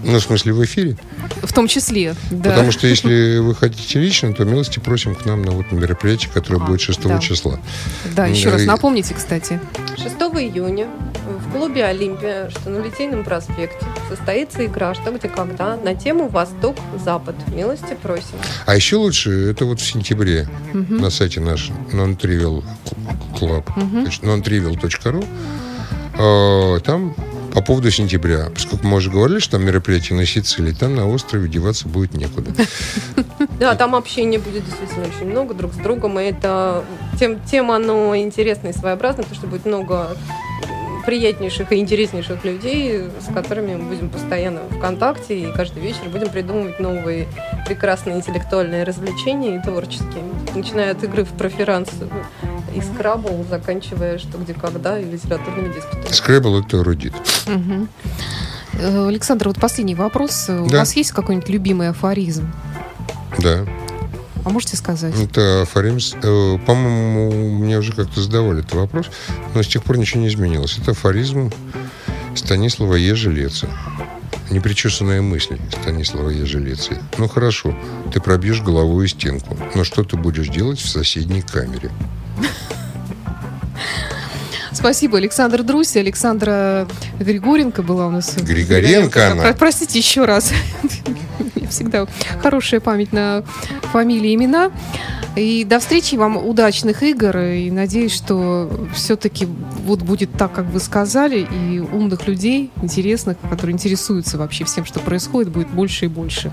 [0.05, 0.96] Ну, в смысле, в эфире?
[1.42, 2.51] В том числе, да.
[2.51, 6.62] Потому что если вы хотите лично, то милости просим к нам на вот мероприятие, которое
[6.62, 7.18] а, будет 6 да.
[7.18, 7.61] числа.
[8.14, 9.61] Да, еще раз напомните, кстати.
[10.03, 10.88] 6 июня
[11.26, 17.34] в клубе «Олимпия», что на Литейном проспекте, состоится игра «Что, где, когда» на тему «Восток-Запад».
[17.48, 18.38] Милости просим.
[18.64, 20.94] А еще лучше, это вот в сентябре угу.
[20.94, 22.64] на сайте наш non-trivial
[23.38, 24.07] club, угу.
[24.22, 26.80] non-trivial.ru.
[26.80, 27.14] Там
[27.55, 31.48] по поводу сентября, поскольку мы уже говорили, что там мероприятие на Сицилии, там на острове
[31.48, 32.53] деваться будет некуда.
[33.59, 36.82] Да, там общения будет действительно очень много друг с другом, и это
[37.18, 40.16] тем, тем оно интересно и своеобразно, потому что будет много
[41.11, 46.29] приятнейших и интереснейших людей, с которыми мы будем постоянно в контакте, и каждый вечер будем
[46.29, 47.27] придумывать новые
[47.67, 50.23] прекрасные интеллектуальные развлечения и творческие.
[50.55, 51.89] Начиная от игры в проферанс
[52.77, 56.13] и скрабл, заканчивая что где когда и литературными диспутами.
[56.13, 57.15] Скрабл это эрудит.
[57.49, 59.09] Угу.
[59.09, 60.45] Александр, вот последний вопрос.
[60.47, 60.63] Да.
[60.63, 62.53] У вас есть какой-нибудь любимый афоризм?
[63.41, 63.67] Да.
[64.45, 65.14] А можете сказать?
[65.20, 66.18] Это афоризм.
[66.22, 69.07] Э, по-моему, мне уже как-то задавали этот вопрос,
[69.55, 70.78] но с тех пор ничего не изменилось.
[70.78, 71.53] Это афоризм
[72.34, 73.68] Станислава Ежелеца.
[74.51, 77.01] Непричесанные мысли Станислава Ежелеца.
[77.18, 77.76] Ну хорошо,
[78.12, 81.91] ты пробьешь головой стенку, но что ты будешь делать в соседней камере?
[84.72, 85.99] Спасибо, Александр Друси.
[85.99, 86.88] Александра
[87.18, 88.34] Григоренко была у нас.
[88.36, 89.53] Григоренко она.
[89.53, 90.53] Простите еще раз.
[91.71, 92.07] Всегда
[92.43, 93.43] хорошая память на
[93.93, 94.71] фамилии, имена.
[95.37, 97.37] И до встречи вам удачных игр.
[97.39, 99.47] И надеюсь, что все-таки
[99.85, 105.01] вот будет так, как вы сказали, и умных людей, интересных, которые интересуются вообще всем, что
[105.01, 106.53] происходит, будет больше и больше,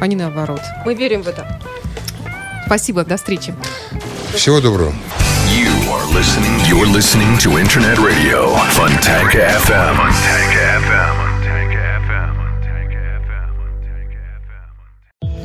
[0.00, 0.60] а не наоборот.
[0.84, 1.60] Мы верим в это.
[2.66, 3.54] Спасибо, до встречи.
[4.34, 4.92] Всего доброго.
[5.50, 9.96] You are listening, you're listening to Internet Radio, Fontanka FM.
[9.96, 11.29] Fontanka FM.